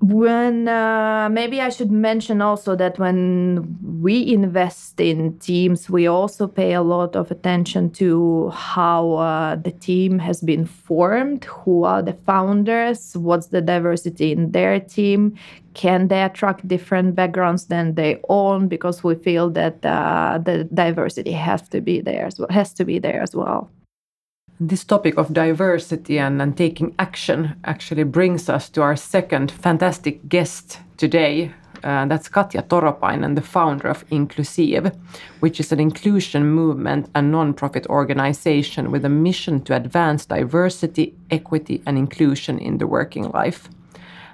when 0.00 0.66
uh, 0.66 1.28
maybe 1.30 1.60
I 1.60 1.68
should 1.68 1.90
mention 1.90 2.40
also 2.40 2.74
that 2.74 2.98
when 2.98 3.78
we 4.00 4.32
invest 4.32 4.98
in 4.98 5.38
teams, 5.40 5.90
we 5.90 6.06
also 6.06 6.48
pay 6.48 6.72
a 6.72 6.80
lot 6.80 7.14
of 7.14 7.30
attention 7.30 7.90
to 7.92 8.48
how 8.48 9.12
uh, 9.12 9.56
the 9.56 9.72
team 9.72 10.18
has 10.18 10.40
been 10.40 10.64
formed, 10.64 11.44
who 11.44 11.84
are 11.84 12.02
the 12.02 12.14
founders, 12.24 13.14
what's 13.14 13.48
the 13.48 13.60
diversity 13.60 14.32
in 14.32 14.52
their 14.52 14.80
team, 14.80 15.36
can 15.74 16.08
they 16.08 16.22
attract 16.22 16.66
different 16.66 17.14
backgrounds 17.14 17.66
than 17.66 17.94
they 17.94 18.18
own, 18.30 18.68
because 18.68 19.04
we 19.04 19.14
feel 19.14 19.50
that 19.50 19.84
uh, 19.84 20.38
the 20.42 20.64
diversity 20.72 21.32
has 21.32 21.68
to 21.68 21.82
be 21.82 22.00
there 22.00 22.24
as 22.24 22.38
well, 22.38 22.48
has 22.48 22.72
to 22.72 22.86
be 22.86 22.98
there 22.98 23.20
as 23.20 23.36
well. 23.36 23.70
This 24.62 24.84
topic 24.84 25.16
of 25.16 25.32
diversity 25.32 26.18
and, 26.18 26.42
and 26.42 26.54
taking 26.54 26.94
action 26.98 27.56
actually 27.64 28.02
brings 28.02 28.50
us 28.50 28.68
to 28.70 28.82
our 28.82 28.94
second 28.94 29.50
fantastic 29.50 30.28
guest 30.28 30.80
today, 30.98 31.54
uh, 31.82 32.04
that's 32.04 32.28
Katja 32.28 32.60
Toropainen, 32.60 33.36
the 33.36 33.40
founder 33.40 33.88
of 33.88 34.06
Inklusiiv, 34.10 34.94
which 35.40 35.60
is 35.60 35.72
an 35.72 35.80
inclusion 35.80 36.44
movement 36.44 37.08
and 37.14 37.32
non-profit 37.32 37.86
organization 37.86 38.90
with 38.90 39.06
a 39.06 39.08
mission 39.08 39.62
to 39.62 39.74
advance 39.74 40.26
diversity, 40.26 41.14
equity, 41.30 41.82
and 41.86 41.96
inclusion 41.96 42.58
in 42.58 42.76
the 42.76 42.86
working 42.86 43.30
life. 43.30 43.70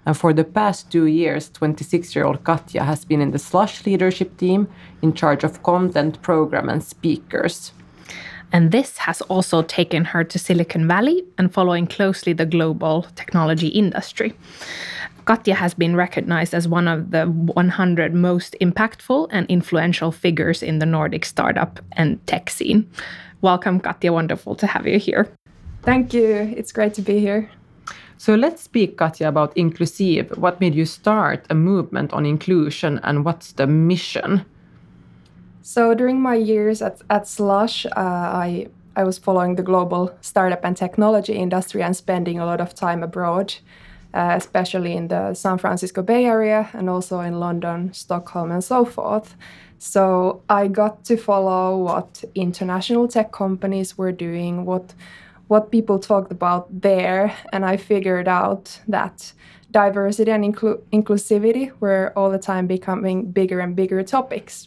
And 0.05 0.17
for 0.17 0.33
the 0.33 0.43
past 0.43 0.91
two 0.91 1.07
years, 1.07 1.51
26-year-old 1.51 2.43
Katja 2.43 2.83
has 2.83 3.05
been 3.05 3.21
in 3.21 3.31
the 3.31 3.39
Slush 3.39 3.87
leadership 3.87 4.37
team 4.39 4.67
in 5.03 5.13
charge 5.13 5.45
of 5.45 5.63
content, 5.63 6.21
program, 6.21 6.69
and 6.69 6.83
speakers. 6.83 7.71
And 8.57 8.73
this 8.73 8.97
has 8.97 9.21
also 9.21 9.61
taken 9.61 10.07
her 10.07 10.25
to 10.25 10.39
Silicon 10.39 10.89
Valley 10.89 11.23
and 11.37 11.53
following 11.53 11.87
closely 11.87 12.33
the 12.33 12.47
global 12.47 13.03
technology 13.15 13.69
industry. 13.69 14.33
Katja 15.27 15.53
has 15.53 15.75
been 15.75 15.95
recognized 15.95 16.55
as 16.55 16.67
one 16.67 16.89
of 16.89 17.11
the 17.11 17.27
100 17.27 18.15
most 18.15 18.57
impactful 18.63 19.29
and 19.31 19.47
influential 19.51 20.11
figures 20.11 20.63
in 20.63 20.79
the 20.79 20.87
Nordic 20.87 21.27
startup 21.27 21.81
and 21.99 22.27
tech 22.27 22.49
scene. 22.49 22.89
Welcome, 23.43 23.79
Katja. 23.79 24.11
Wonderful 24.11 24.55
to 24.55 24.67
have 24.67 24.87
you 24.87 24.99
here. 24.99 25.29
Thank 25.83 26.15
you. 26.15 26.55
It's 26.57 26.73
great 26.73 26.95
to 26.95 27.03
be 27.03 27.19
here. 27.21 27.51
So 28.17 28.37
let's 28.37 28.63
speak, 28.63 28.97
Katja, 28.97 29.29
about 29.29 29.55
Inklusiiv. 29.57 30.39
What 30.39 30.63
made 30.63 30.75
you 30.75 30.87
start 30.87 31.45
a 31.51 31.55
movement 31.55 32.15
on 32.15 32.25
inclusion 32.25 33.01
and 33.03 33.23
what's 33.23 33.53
the 33.53 33.67
mission? 33.67 34.47
So 35.67 35.95
during 35.95 36.21
my 36.21 36.37
years 36.37 36.81
at, 36.81 37.03
at 37.11 37.27
Slush, 37.27 37.87
uh, 37.87 37.91
I, 37.97 38.69
I 38.95 39.03
was 39.03 39.19
following 39.19 39.57
the 39.57 39.65
global 39.65 40.17
startup 40.21 40.65
and 40.65 40.77
technology 40.77 41.33
industry 41.33 41.83
and 41.83 41.97
spending 41.97 42.39
a 42.39 42.47
lot 42.47 42.61
of 42.61 42.73
time 42.73 43.03
abroad 43.03 43.53
uh, 44.15 44.35
especially 44.37 44.95
in 44.97 45.09
the 45.09 45.35
San 45.35 45.59
Francisco 45.59 46.03
Bay 46.03 46.25
Area 46.25 46.71
and 46.73 46.89
also 46.89 47.19
in 47.21 47.41
London, 47.41 47.93
Stockholm, 47.93 48.53
and 48.53 48.63
so 48.63 48.85
forth. 48.85 49.37
So 49.79 50.41
I 50.49 50.69
got 50.69 51.05
to 51.07 51.17
follow 51.17 51.77
what 51.77 52.23
international 52.35 53.09
tech 53.09 53.33
companies 53.33 53.99
were 53.99 54.13
doing, 54.13 54.65
what 54.65 54.95
what 55.49 55.71
people 55.71 55.99
talked 55.99 56.33
about 56.33 56.67
there, 56.81 57.37
and 57.53 57.65
I 57.65 57.77
figured 57.77 58.27
out 58.27 58.81
that 58.89 59.33
diversity 59.71 60.31
and 60.31 60.45
inclu- 60.45 60.81
inclusivity 60.93 61.73
were 61.79 62.13
all 62.17 62.31
the 62.31 62.39
time 62.39 62.67
becoming 62.67 63.31
bigger 63.31 63.61
and 63.61 63.77
bigger 63.77 64.03
topics. 64.03 64.67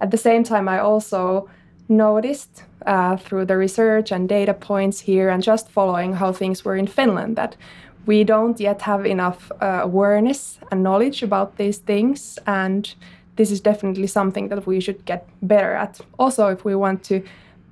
At 0.00 0.10
the 0.10 0.18
same 0.18 0.44
time, 0.44 0.68
I 0.68 0.78
also 0.78 1.48
noticed 1.88 2.64
uh, 2.84 3.16
through 3.16 3.46
the 3.46 3.56
research 3.56 4.12
and 4.12 4.28
data 4.28 4.54
points 4.54 5.00
here 5.00 5.28
and 5.28 5.42
just 5.42 5.70
following 5.70 6.14
how 6.14 6.32
things 6.32 6.64
were 6.64 6.76
in 6.76 6.86
Finland 6.86 7.36
that 7.36 7.56
we 8.06 8.24
don't 8.24 8.60
yet 8.60 8.82
have 8.82 9.04
enough 9.06 9.50
uh, 9.60 9.80
awareness 9.82 10.58
and 10.70 10.82
knowledge 10.82 11.22
about 11.22 11.56
these 11.56 11.78
things. 11.78 12.38
And 12.46 12.94
this 13.36 13.50
is 13.50 13.60
definitely 13.60 14.06
something 14.06 14.48
that 14.48 14.66
we 14.66 14.80
should 14.80 15.04
get 15.04 15.28
better 15.42 15.74
at. 15.74 16.00
Also 16.18 16.48
if 16.48 16.64
we 16.64 16.74
want 16.74 17.02
to 17.04 17.22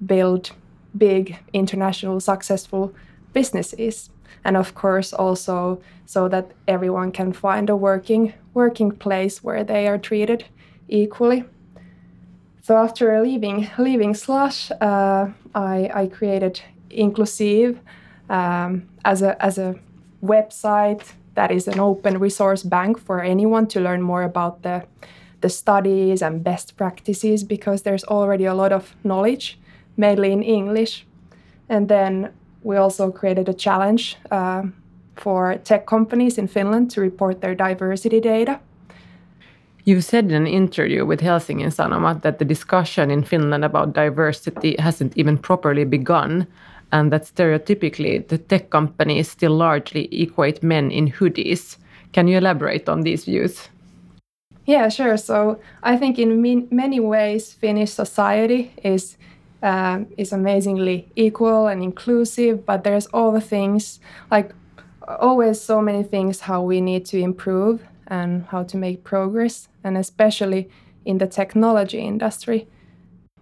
build 0.04 0.50
big 0.96 1.38
international 1.52 2.20
successful 2.20 2.92
businesses. 3.32 4.10
And 4.44 4.56
of 4.56 4.74
course 4.74 5.12
also 5.12 5.80
so 6.06 6.28
that 6.28 6.52
everyone 6.68 7.12
can 7.12 7.32
find 7.32 7.70
a 7.70 7.76
working 7.76 8.34
working 8.52 8.90
place 8.90 9.42
where 9.42 9.64
they 9.64 9.88
are 9.88 9.98
treated 9.98 10.44
equally 10.88 11.44
so 12.66 12.70
after 12.76 13.06
leaving 13.22 13.58
leaving 13.78 14.14
slush 14.14 14.58
uh, 14.80 15.24
I, 15.54 15.90
I 16.02 16.04
created 16.16 16.54
Inklusiiv 16.90 17.78
um, 18.28 18.88
as 19.04 19.22
a 19.22 19.32
as 19.48 19.58
a 19.58 19.74
website 20.22 21.04
that 21.34 21.50
is 21.50 21.68
an 21.68 21.80
open 21.80 22.18
resource 22.18 22.62
bank 22.62 22.98
for 22.98 23.20
anyone 23.20 23.66
to 23.68 23.80
learn 23.80 24.02
more 24.02 24.22
about 24.22 24.62
the, 24.62 24.84
the 25.40 25.48
studies 25.48 26.22
and 26.22 26.42
best 26.42 26.76
practices 26.76 27.44
because 27.44 27.82
there's 27.82 28.04
already 28.04 28.44
a 28.44 28.54
lot 28.54 28.72
of 28.72 28.94
knowledge, 29.04 29.58
mainly 29.96 30.32
in 30.32 30.42
English. 30.42 31.06
And 31.68 31.88
then 31.88 32.32
we 32.62 32.76
also 32.76 33.10
created 33.10 33.48
a 33.48 33.54
challenge 33.54 34.16
uh, 34.30 34.62
for 35.16 35.56
tech 35.58 35.86
companies 35.86 36.38
in 36.38 36.48
Finland 36.48 36.90
to 36.92 37.00
report 37.00 37.40
their 37.40 37.54
diversity 37.54 38.20
data. 38.20 38.60
You 39.86 40.00
said 40.00 40.24
in 40.26 40.34
an 40.34 40.46
interview 40.46 41.04
with 41.04 41.20
Helsingin 41.20 41.70
Sanomat 41.70 42.22
that 42.22 42.38
the 42.38 42.44
discussion 42.44 43.10
in 43.10 43.22
Finland 43.22 43.64
about 43.64 43.92
diversity 43.92 44.76
hasn't 44.78 45.12
even 45.16 45.36
properly 45.36 45.84
begun 45.84 46.46
and 46.90 47.12
that 47.12 47.24
stereotypically 47.24 48.26
the 48.28 48.38
tech 48.38 48.70
companies 48.70 49.30
still 49.30 49.52
largely 49.52 50.08
equate 50.22 50.62
men 50.62 50.90
in 50.90 51.10
hoodies. 51.10 51.76
Can 52.12 52.28
you 52.28 52.38
elaborate 52.38 52.88
on 52.88 53.02
these 53.02 53.26
views? 53.26 53.68
Yeah, 54.66 54.88
sure. 54.88 55.18
So 55.18 55.58
I 55.82 55.98
think 55.98 56.18
in 56.18 56.66
many 56.70 57.00
ways, 57.00 57.52
Finnish 57.52 57.90
society 57.90 58.72
is 58.82 59.18
uh, 59.62 60.04
is 60.16 60.32
amazingly 60.32 61.08
equal 61.16 61.66
and 61.66 61.82
inclusive, 61.82 62.64
but 62.64 62.84
there's 62.84 63.06
all 63.12 63.32
the 63.32 63.40
things 63.40 64.00
like 64.30 64.54
always 65.20 65.60
so 65.60 65.82
many 65.82 66.02
things 66.02 66.40
how 66.40 66.62
we 66.62 66.80
need 66.80 67.04
to 67.06 67.18
improve 67.18 67.80
and 68.06 68.46
how 68.46 68.62
to 68.64 68.76
make 68.76 69.04
progress, 69.04 69.68
and 69.82 69.96
especially 69.96 70.70
in 71.04 71.18
the 71.18 71.26
technology 71.26 71.98
industry. 71.98 72.66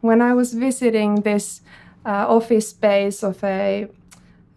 When 0.01 0.20
I 0.20 0.35
was 0.35 0.55
visiting 0.55 1.22
this 1.22 1.62
uh, 2.05 2.27
office 2.29 2.68
space 2.68 3.22
of 3.22 3.42
a, 3.44 3.88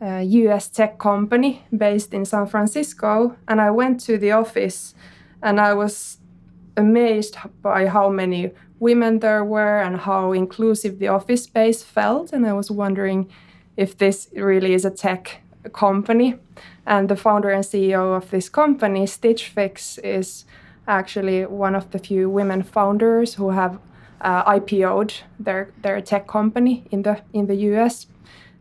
a 0.02 0.24
US 0.24 0.68
tech 0.68 0.98
company 0.98 1.63
based 1.76 2.13
in 2.13 2.26
San 2.26 2.48
Francisco. 2.48 3.36
And 3.48 3.62
I 3.62 3.72
went 3.72 4.00
to 4.02 4.18
the 4.18 4.32
office 4.32 4.96
and 5.41 5.60
I 5.60 5.74
was 5.74 6.18
amazed 6.78 7.38
by 7.62 7.88
how 7.88 8.10
many 8.10 8.52
women 8.80 9.20
there 9.20 9.44
were 9.44 9.80
and 9.80 9.98
how 9.98 10.34
inclusive 10.34 11.00
the 11.00 11.08
office 11.08 11.44
space 11.44 11.84
felt. 11.84 12.34
And 12.34 12.46
I 12.46 12.54
was 12.54 12.70
wondering 12.70 13.30
if 13.78 13.98
this 13.98 14.30
really 14.36 14.74
is 14.74 14.86
a 14.86 14.91
tech 14.91 15.41
company. 15.73 16.36
And 16.86 17.10
the 17.10 17.15
founder 17.15 17.49
and 17.49 17.63
CEO 17.63 18.15
of 18.15 18.30
this 18.30 18.49
company, 18.49 19.06
Stitch 19.08 19.49
Fix, 19.49 19.97
is 19.99 20.45
actually 20.88 21.45
one 21.45 21.75
of 21.75 21.91
the 21.91 21.99
few 21.99 22.30
women 22.30 22.63
founders 22.63 23.36
who 23.36 23.49
have 23.49 23.80
uh, 24.21 24.43
IPO'd 24.51 25.13
their 25.39 25.69
their 25.82 26.01
tech 26.01 26.28
company 26.28 26.84
in 26.91 27.04
the 27.04 27.21
in 27.34 27.47
the 27.47 27.56
US. 27.71 28.08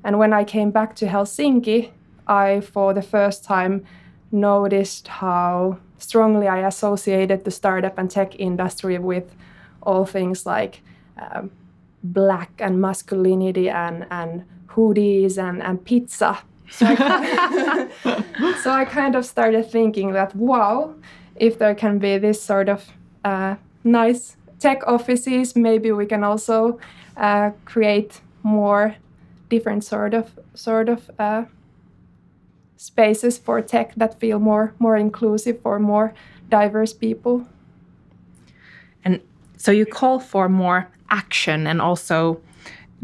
And 0.03 0.19
when 0.19 0.33
I 0.33 0.45
came 0.45 0.71
back 0.71 0.95
to 0.97 1.07
Helsinki, 1.07 1.91
I 2.27 2.61
for 2.61 2.93
the 2.95 3.03
first 3.03 3.45
time 3.45 3.85
noticed 4.31 5.09
how 5.09 5.79
strongly 5.99 6.49
I 6.49 6.67
associated 6.67 7.45
the 7.45 7.51
startup 7.51 7.99
and 7.99 8.11
tech 8.11 8.39
industry 8.39 8.99
with 8.99 9.35
all 9.83 10.05
things 10.05 10.45
like 10.45 10.83
um, 11.19 11.51
black 12.03 12.51
and 12.59 12.81
masculinity 12.81 13.71
and 13.71 14.07
and 14.11 14.45
hoodies 14.69 15.39
and 15.39 15.63
and 15.63 15.85
pizza. 15.85 16.39
So 16.71 16.87
I, 16.89 17.89
so 18.63 18.71
I 18.71 18.85
kind 18.85 19.15
of 19.15 19.25
started 19.25 19.71
thinking 19.71 20.13
that 20.13 20.35
wow, 20.35 20.95
if 21.37 21.59
there 21.59 21.75
can 21.75 21.99
be 21.99 22.19
this 22.19 22.43
sort 22.43 22.69
of 22.69 22.91
uh, 23.25 23.57
nice 23.85 24.37
tech 24.59 24.87
offices, 24.87 25.57
maybe 25.57 25.93
we 25.93 26.07
can 26.07 26.25
also 26.25 26.79
uh, 27.17 27.51
create 27.65 28.21
more 28.43 28.97
different 29.49 29.85
sort 29.85 30.15
of 30.15 30.39
sort 30.55 30.89
of 30.89 31.11
uh, 31.19 31.45
spaces 32.77 33.39
for 33.39 33.61
tech 33.63 33.95
that 33.97 34.19
feel 34.21 34.39
more 34.39 34.75
more 34.79 34.97
inclusive 34.97 35.61
for 35.63 35.79
more 35.79 36.13
diverse 36.49 36.93
people. 36.93 37.47
And 39.05 39.21
so 39.57 39.71
you 39.71 39.87
call 39.87 40.19
for 40.19 40.49
more 40.49 40.89
action 41.11 41.67
and 41.67 41.81
also 41.81 42.41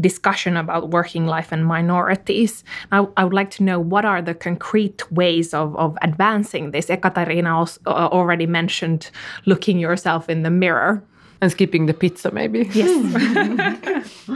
discussion 0.01 0.57
about 0.57 0.91
working 0.91 1.27
life 1.27 1.53
and 1.53 1.67
minorities. 1.67 2.65
I, 2.93 3.07
I, 3.17 3.25
would 3.25 3.35
like 3.35 3.51
to 3.53 3.63
know 3.63 3.79
what 3.79 4.05
are 4.05 4.23
the 4.23 4.35
concrete 4.35 5.11
ways 5.13 5.53
of, 5.55 5.77
of 5.77 5.97
advancing 6.03 6.71
this. 6.71 6.91
Ekaterina 6.91 7.57
also, 7.57 7.81
uh, 7.87 8.09
already 8.11 8.47
mentioned 8.47 9.11
looking 9.47 9.79
yourself 9.79 10.29
in 10.29 10.43
the 10.43 10.51
mirror. 10.51 11.03
And 11.41 11.51
skipping 11.51 11.87
the 11.87 11.95
pizza, 11.95 12.31
maybe. 12.31 12.69
Yes. 12.75 14.15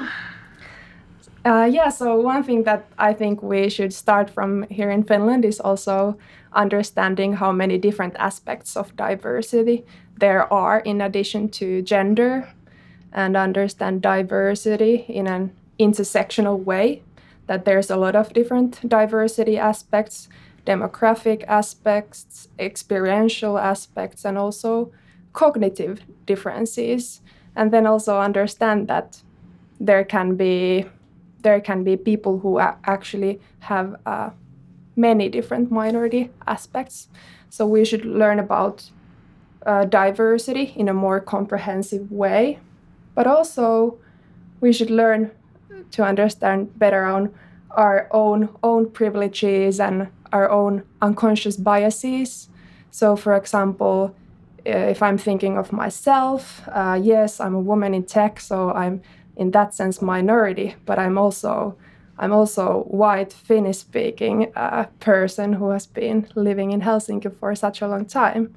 uh, 1.45 1.69
yeah, 1.71 1.91
so 1.91 2.19
one 2.19 2.43
thing 2.43 2.63
that 2.65 2.87
I 2.99 3.13
think 3.13 3.43
we 3.43 3.69
should 3.69 3.93
start 3.93 4.31
from 4.31 4.65
here 4.71 4.91
in 4.91 5.05
Finland 5.05 5.45
is 5.45 5.61
also 5.61 6.17
understanding 6.53 7.35
how 7.35 7.53
many 7.53 7.77
different 7.77 8.17
aspects 8.17 8.77
of 8.77 8.97
diversity 8.97 9.85
there 10.17 10.51
are 10.53 10.79
in 10.81 11.01
addition 11.01 11.49
to 11.49 11.83
gender 11.83 12.49
and 13.15 13.37
understand 13.37 14.03
diversity 14.03 15.05
in 15.09 15.27
an 15.27 15.53
intersectional 15.79 16.63
way 16.63 17.03
that 17.47 17.65
there's 17.65 17.91
a 17.91 17.97
lot 17.97 18.17
of 18.17 18.33
different 18.33 18.89
diversity 18.89 19.57
aspects 19.57 20.29
demographic 20.67 21.45
aspects 21.47 22.49
experiential 22.59 23.59
aspects 23.59 24.25
and 24.25 24.39
also 24.39 24.91
cognitive 25.33 26.01
differences 26.27 27.21
and 27.57 27.71
then 27.73 27.87
also 27.87 28.19
understand 28.19 28.89
that 28.89 29.23
there 29.79 30.05
can 30.05 30.37
be 30.37 30.87
there 31.43 31.61
can 31.61 31.85
be 31.85 31.97
people 31.97 32.39
who 32.39 32.59
actually 32.59 33.39
have 33.61 33.97
uh, 34.07 34.31
many 34.97 35.29
different 35.29 35.71
minority 35.71 36.31
aspects. 36.47 37.09
So 37.51 37.67
we 37.67 37.85
should 37.85 38.05
learn 38.05 38.39
about 38.39 38.91
uh, 39.67 39.85
diversity 39.85 40.73
in 40.75 40.89
a 40.89 40.95
more 40.95 41.21
comprehensive 41.21 42.11
way, 42.11 42.61
but 43.15 43.27
also 43.27 43.99
we 44.61 44.73
should 44.73 44.91
learn 44.91 45.31
to 45.91 46.03
understand 46.03 46.79
better 46.79 47.05
on 47.05 47.33
our 47.71 48.09
own 48.11 48.49
own 48.63 48.91
privileges 48.91 49.81
and 49.81 50.09
our 50.33 50.51
own 50.51 50.83
unconscious 51.01 51.57
biases. 51.57 52.49
So, 52.91 53.17
for 53.17 53.35
example, 53.35 54.15
uh, 54.67 54.71
if 54.71 55.03
I'm 55.03 55.19
thinking 55.19 55.59
of 55.59 55.73
myself, 55.73 56.63
uh, 56.69 56.99
yes, 57.01 57.41
I'm 57.41 57.55
a 57.55 57.61
woman 57.61 57.95
in 57.95 58.05
tech, 58.05 58.41
so 58.41 58.71
I'm 58.73 59.03
in 59.37 59.51
that 59.51 59.75
sense 59.75 60.01
minority, 60.01 60.75
but 60.87 60.99
I'm 60.99 61.19
also 61.19 61.77
I'm 62.19 62.33
also 62.33 62.85
white 62.85 63.33
Finnish 63.33 63.79
speaking 63.79 64.53
uh, 64.55 64.87
person 65.01 65.55
who 65.55 65.71
has 65.71 65.87
been 65.87 66.29
living 66.37 66.71
in 66.71 66.81
Helsinki 66.81 67.37
for 67.39 67.55
such 67.55 67.83
a 67.83 67.89
long 67.89 68.07
time. 68.07 68.55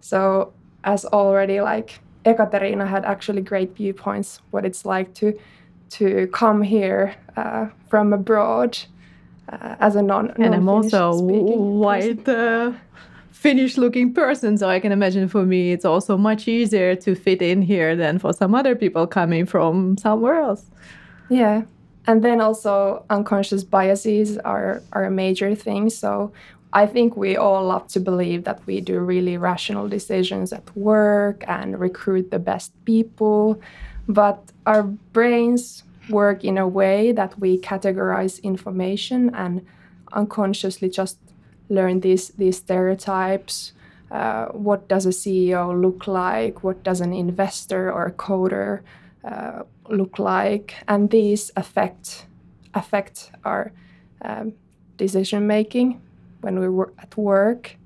So 0.00 0.52
as 0.84 1.04
already 1.04 1.60
like 1.60 2.00
Ekaterina 2.24 2.86
had 2.86 3.04
actually 3.04 3.42
great 3.42 3.74
viewpoints 3.74 4.40
what 4.50 4.64
it's 4.64 4.84
like 4.84 5.14
to 5.14 5.38
to 5.90 6.28
come 6.28 6.62
here 6.62 7.14
uh, 7.36 7.66
from 7.88 8.12
abroad 8.12 8.78
uh, 9.48 9.76
as 9.80 9.96
a 9.96 10.02
non 10.02 10.30
and 10.36 10.54
I'm 10.54 10.68
also 10.68 11.18
white 11.20 12.28
uh, 12.28 12.72
Finnish 13.30 13.76
looking 13.78 14.12
person 14.12 14.58
so 14.58 14.68
I 14.68 14.80
can 14.80 14.92
imagine 14.92 15.28
for 15.28 15.44
me 15.44 15.72
it's 15.72 15.84
also 15.84 16.16
much 16.16 16.46
easier 16.46 16.94
to 16.96 17.14
fit 17.14 17.42
in 17.42 17.62
here 17.62 17.96
than 17.96 18.18
for 18.18 18.32
some 18.32 18.54
other 18.54 18.76
people 18.76 19.06
coming 19.06 19.46
from 19.46 19.96
somewhere 19.96 20.40
else. 20.40 20.66
Yeah 21.28 21.62
and 22.06 22.24
then 22.24 22.40
also 22.40 23.04
unconscious 23.10 23.64
biases 23.64 24.38
are 24.38 24.82
are 24.92 25.04
a 25.04 25.10
major 25.10 25.54
thing 25.54 25.90
so 25.90 26.32
I 26.72 26.86
think 26.86 27.16
we 27.16 27.36
all 27.36 27.64
love 27.64 27.88
to 27.88 28.00
believe 28.00 28.44
that 28.44 28.64
we 28.66 28.80
do 28.80 29.00
really 29.00 29.36
rational 29.36 29.88
decisions 29.88 30.52
at 30.52 30.76
work 30.76 31.44
and 31.48 31.78
recruit 31.80 32.30
the 32.30 32.38
best 32.38 32.72
people. 32.84 33.60
But 34.06 34.52
our 34.66 34.84
brains 34.84 35.82
work 36.08 36.44
in 36.44 36.58
a 36.58 36.68
way 36.68 37.12
that 37.12 37.38
we 37.38 37.58
categorize 37.58 38.42
information 38.42 39.34
and 39.34 39.66
unconsciously 40.12 40.90
just 40.90 41.18
learn 41.68 42.00
these, 42.00 42.28
these 42.30 42.58
stereotypes. 42.58 43.72
Uh, 44.10 44.46
what 44.46 44.88
does 44.88 45.06
a 45.06 45.10
CEO 45.10 45.80
look 45.80 46.06
like? 46.06 46.62
What 46.62 46.82
does 46.82 47.00
an 47.00 47.12
investor 47.12 47.92
or 47.92 48.06
a 48.06 48.12
coder 48.12 48.80
uh, 49.24 49.62
look 49.88 50.18
like? 50.18 50.74
And 50.88 51.10
these 51.10 51.50
affect 51.56 52.26
affect 52.72 53.32
our 53.44 53.72
um, 54.22 54.52
decision 54.96 55.44
making 55.44 56.00
when 56.40 56.58
we 56.58 56.68
were 56.68 56.92
at 56.98 57.16
work. 57.16 57.76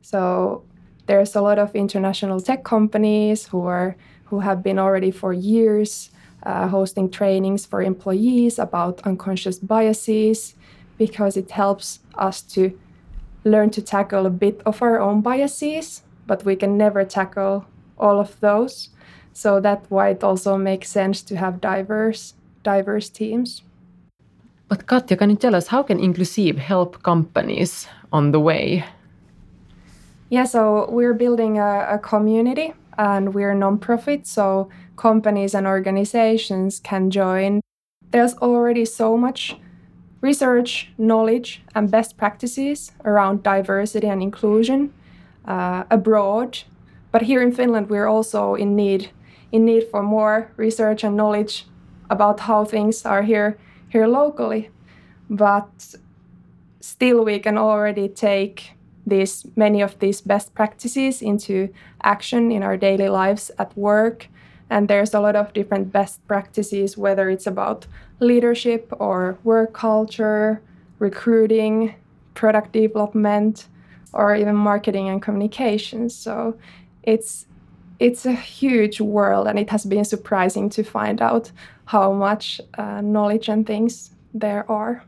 So 0.00 0.64
there's 1.06 1.34
a 1.34 1.40
lot 1.40 1.58
of 1.58 1.74
international 1.74 2.40
tech 2.40 2.64
companies 2.64 3.46
who 3.46 3.66
are 3.66 3.96
who 4.26 4.40
have 4.40 4.62
been 4.62 4.78
already 4.78 5.10
for 5.10 5.32
years 5.32 6.10
uh, 6.44 6.66
hosting 6.68 7.10
trainings 7.10 7.66
for 7.66 7.82
employees 7.82 8.58
about 8.58 9.00
unconscious 9.02 9.58
biases 9.58 10.54
because 10.98 11.36
it 11.36 11.50
helps 11.50 12.00
us 12.16 12.42
to 12.42 12.78
learn 13.44 13.70
to 13.70 13.82
tackle 13.82 14.26
a 14.26 14.30
bit 14.30 14.60
of 14.64 14.82
our 14.82 15.00
own 15.00 15.20
biases, 15.20 16.02
but 16.26 16.44
we 16.44 16.56
can 16.56 16.76
never 16.76 17.04
tackle 17.04 17.66
all 17.98 18.20
of 18.20 18.38
those. 18.40 18.90
So 19.32 19.60
that's 19.60 19.90
why 19.90 20.10
it 20.10 20.22
also 20.22 20.56
makes 20.56 20.88
sense 20.88 21.22
to 21.22 21.36
have 21.36 21.60
diverse 21.60 22.34
diverse 22.62 23.08
teams. 23.08 23.62
But 24.72 24.86
Katja, 24.86 25.18
can 25.18 25.28
you 25.28 25.36
tell 25.36 25.54
us 25.54 25.66
how 25.66 25.82
can 25.82 25.98
Inklusiiv 25.98 26.56
help 26.56 27.02
companies 27.02 27.86
on 28.10 28.32
the 28.32 28.40
way? 28.40 28.86
Yeah, 30.30 30.44
so 30.44 30.88
we're 30.90 31.12
building 31.12 31.58
a, 31.58 31.86
a 31.90 31.98
community 31.98 32.72
and 32.96 33.34
we're 33.34 33.52
a 33.52 33.54
nonprofit, 33.54 34.26
so 34.26 34.70
companies 34.96 35.54
and 35.54 35.66
organizations 35.66 36.80
can 36.80 37.10
join. 37.10 37.60
There's 38.12 38.32
already 38.36 38.86
so 38.86 39.18
much 39.18 39.58
research, 40.22 40.90
knowledge, 40.96 41.62
and 41.74 41.90
best 41.90 42.16
practices 42.16 42.92
around 43.04 43.42
diversity 43.42 44.06
and 44.06 44.22
inclusion 44.22 44.94
uh, 45.44 45.84
abroad. 45.90 46.60
But 47.10 47.20
here 47.20 47.42
in 47.42 47.52
Finland, 47.52 47.90
we're 47.90 48.08
also 48.08 48.54
in 48.54 48.74
need 48.74 49.10
in 49.50 49.66
need 49.66 49.84
for 49.90 50.02
more 50.02 50.50
research 50.56 51.04
and 51.04 51.14
knowledge 51.14 51.66
about 52.08 52.40
how 52.40 52.64
things 52.64 53.04
are 53.04 53.22
here 53.22 53.58
here 53.92 54.06
locally. 54.06 54.70
But 55.28 55.94
still, 56.80 57.24
we 57.24 57.38
can 57.38 57.58
already 57.58 58.08
take 58.08 58.72
these 59.06 59.46
many 59.56 59.82
of 59.82 59.98
these 59.98 60.20
best 60.20 60.54
practices 60.54 61.22
into 61.22 61.68
action 62.02 62.50
in 62.50 62.62
our 62.62 62.76
daily 62.76 63.08
lives 63.08 63.50
at 63.58 63.76
work. 63.76 64.28
And 64.70 64.88
there's 64.88 65.14
a 65.14 65.20
lot 65.20 65.36
of 65.36 65.52
different 65.52 65.92
best 65.92 66.26
practices, 66.26 66.96
whether 66.96 67.28
it's 67.28 67.46
about 67.46 67.86
leadership 68.20 68.92
or 68.98 69.38
work 69.44 69.74
culture, 69.74 70.62
recruiting, 70.98 71.94
product 72.34 72.72
development, 72.72 73.66
or 74.12 74.34
even 74.36 74.56
marketing 74.56 75.08
and 75.08 75.20
communications. 75.20 76.14
So 76.14 76.56
it's 77.02 77.46
it's 78.02 78.26
a 78.26 78.32
huge 78.32 79.00
world, 79.00 79.46
and 79.46 79.58
it 79.58 79.70
has 79.70 79.84
been 79.84 80.04
surprising 80.04 80.68
to 80.70 80.82
find 80.82 81.22
out 81.22 81.52
how 81.84 82.12
much 82.12 82.60
uh, 82.76 83.00
knowledge 83.00 83.48
and 83.48 83.64
things 83.64 84.10
there 84.34 84.68
are. 84.68 85.04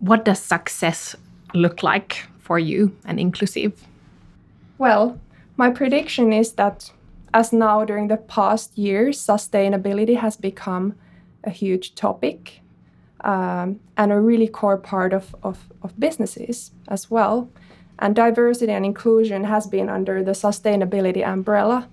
What 0.00 0.24
does 0.24 0.40
success 0.40 1.14
look 1.54 1.84
like 1.84 2.26
for 2.40 2.58
you 2.58 2.90
and 3.04 3.20
Inklusiiv? 3.20 3.72
Well, 4.78 5.20
my 5.56 5.70
prediction 5.70 6.32
is 6.32 6.54
that 6.54 6.90
as 7.32 7.52
now 7.52 7.84
during 7.84 8.08
the 8.08 8.16
past 8.16 8.76
years, 8.76 9.24
sustainability 9.24 10.16
has 10.16 10.36
become 10.36 10.94
a 11.44 11.50
huge 11.50 11.94
topic 11.94 12.62
um, 13.20 13.78
and 13.96 14.10
a 14.10 14.20
really 14.20 14.48
core 14.48 14.76
part 14.76 15.12
of, 15.12 15.36
of, 15.44 15.68
of 15.82 15.98
businesses 16.00 16.72
as 16.88 17.10
well. 17.10 17.48
And 18.04 18.14
diversity 18.14 18.70
and 18.70 18.84
inclusion 18.84 19.44
has 19.44 19.66
been 19.66 19.88
under 19.88 20.22
the 20.22 20.32
sustainability 20.32 21.26
umbrella, 21.26 21.88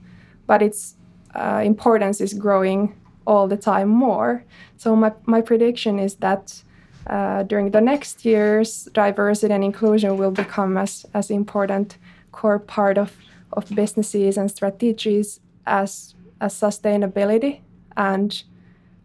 but 0.45 0.61
its 0.61 0.95
uh, 1.33 1.61
importance 1.63 2.19
is 2.19 2.33
growing 2.33 2.93
all 3.25 3.47
the 3.47 3.55
time 3.55 3.87
more. 3.87 4.43
So, 4.75 4.93
my, 4.93 5.13
my 5.25 5.39
prediction 5.39 5.99
is 5.99 6.15
that 6.15 6.63
uh, 7.07 7.43
during 7.43 7.71
the 7.71 7.79
next 7.79 8.25
years, 8.25 8.89
diversity 8.91 9.53
and 9.53 9.63
inclusion 9.63 10.17
will 10.17 10.31
become 10.31 10.75
as, 10.75 11.05
as 11.13 11.31
important 11.31 11.97
core 12.33 12.59
part 12.59 12.97
of, 12.97 13.15
of 13.53 13.69
businesses 13.73 14.35
and 14.35 14.51
strategies 14.51 15.39
as, 15.65 16.13
as 16.41 16.53
sustainability. 16.53 17.61
And 17.95 18.43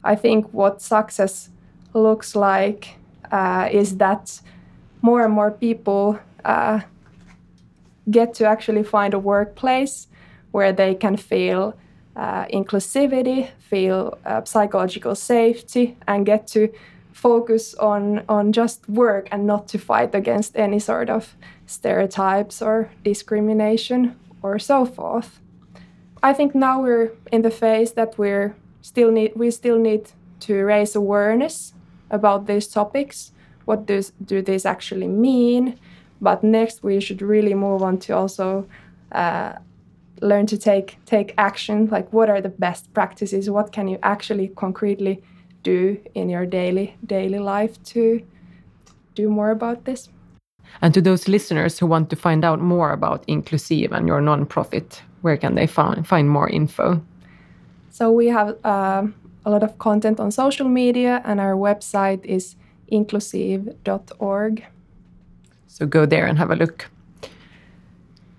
I 0.03 0.17
think 0.17 0.53
what 0.53 0.83
success 0.83 1.51
looks 1.95 2.35
like 2.35 2.97
uh, 3.31 3.69
is 3.71 3.99
that 3.99 4.41
more 5.03 5.23
and 5.23 5.33
more 5.33 5.53
people 5.53 6.19
uh, 6.45 6.81
get 8.11 8.35
to 8.35 8.47
actually 8.47 8.83
find 8.83 9.15
a 9.15 9.19
workplace 9.19 10.07
where 10.53 10.73
they 10.73 10.95
can 10.95 11.17
feel 11.17 11.75
uh, 12.17 12.47
inclusivity, 12.47 13.51
feel 13.59 14.19
uh, 14.25 14.43
psychological 14.45 15.15
safety, 15.15 15.97
and 16.07 16.25
get 16.25 16.47
to 16.47 16.73
focus 17.13 17.75
on 17.75 18.23
on 18.29 18.53
just 18.53 18.89
work 18.89 19.29
and 19.33 19.47
not 19.47 19.67
to 19.69 19.79
fight 19.79 20.15
against 20.15 20.57
any 20.57 20.79
sort 20.79 21.09
of 21.11 21.35
stereotypes 21.67 22.63
or 22.63 22.91
discrimination 23.05 24.15
or 24.43 24.59
so 24.59 24.85
forth. 24.85 25.41
I 26.23 26.33
think 26.33 26.55
now 26.55 26.83
we're 26.83 27.13
in 27.33 27.43
the 27.43 27.51
phase 27.51 27.93
that 27.93 28.19
we're 28.19 28.55
still 28.83 29.11
need 29.11 29.33
we 29.35 29.51
still 29.51 29.79
need 29.79 30.11
to 30.41 30.55
raise 30.65 30.95
awareness 30.95 31.75
about 32.11 32.47
these 32.47 32.69
topics. 32.69 33.33
What 33.65 33.87
does 33.87 34.13
do 34.25 34.43
these 34.43 34.65
actually 34.65 35.09
mean? 35.09 35.79
But 36.21 36.43
next, 36.43 36.83
we 36.83 37.01
should 37.01 37.23
really 37.23 37.55
move 37.55 37.83
on 37.83 37.99
to 37.99 38.17
also 38.17 38.67
uh, 39.13 39.53
learn 40.21 40.47
to 40.47 40.59
take 40.59 40.99
take 41.07 41.35
action. 41.39 41.89
Like, 41.91 42.13
what 42.13 42.29
are 42.31 42.41
the 42.41 42.55
best 42.59 42.93
practices? 42.95 43.51
What 43.51 43.73
can 43.73 43.89
you 43.89 43.99
actually 44.03 44.49
concretely 44.49 45.23
do 45.63 45.99
in 46.15 46.31
your 46.31 46.47
daily 46.47 46.97
daily 47.07 47.39
life 47.39 47.83
to 47.95 48.23
do 49.15 49.29
more 49.29 49.51
about 49.51 49.85
this? 49.85 50.09
And 50.83 50.95
to 50.95 51.01
those 51.01 51.29
listeners 51.29 51.79
who 51.79 51.87
want 51.87 52.11
to 52.11 52.17
find 52.17 52.45
out 52.45 52.61
more 52.61 52.93
about 52.93 53.27
Inklusiiv 53.27 53.93
and 53.93 54.09
your 54.09 54.21
nonprofit, 54.21 55.01
where 55.23 55.37
can 55.37 55.55
they 55.55 55.67
find 55.67 56.07
find 56.07 56.29
more 56.29 56.49
info? 56.49 57.01
So 57.91 58.13
we 58.13 58.27
have 58.27 58.57
uh, 58.65 59.07
a 59.45 59.51
lot 59.51 59.63
of 59.63 59.79
content 59.79 60.21
on 60.21 60.31
social 60.31 60.69
media, 60.69 61.23
and 61.25 61.41
our 61.41 61.55
website 61.55 62.25
is 62.25 62.57
inklusiiv.org. 62.93 64.65
So 65.77 65.85
go 65.85 66.07
there 66.07 66.25
and 66.25 66.39
have 66.39 66.51
a 66.51 66.57
look. 66.57 66.89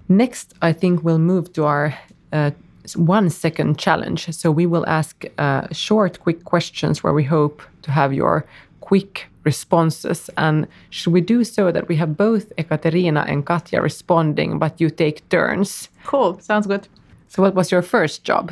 Next, 0.10 0.56
I 0.64 0.74
think 0.74 1.04
we'll 1.04 1.20
move 1.20 1.54
to 1.54 1.66
our 1.66 1.96
uh, 2.34 2.50
one 2.96 3.30
second 3.30 3.78
challenge. 3.78 4.34
So 4.34 4.50
we 4.50 4.66
will 4.66 4.88
ask 4.88 5.24
uh, 5.38 5.68
short, 5.72 6.20
quick 6.20 6.46
questions 6.46 7.04
where 7.04 7.14
we 7.14 7.24
hope 7.24 7.62
to 7.84 7.92
have 7.92 8.12
your 8.12 8.44
quick 8.82 9.28
responses. 9.44 10.32
And 10.36 10.68
should 10.90 11.14
we 11.14 11.22
do 11.22 11.44
so 11.44 11.72
that 11.72 11.88
we 11.88 11.96
have 11.98 12.18
both 12.18 12.52
Ekaterina 12.58 13.24
and 13.28 13.46
Katja 13.46 13.84
responding, 13.84 14.58
but 14.58 14.82
you 14.82 14.90
take 14.90 15.30
turns? 15.30 15.90
Cool. 16.06 16.40
Sounds 16.40 16.66
good. 16.66 16.88
So, 17.28 17.44
what 17.44 17.54
was 17.54 17.72
your 17.72 17.84
first 17.84 18.24
job? 18.24 18.52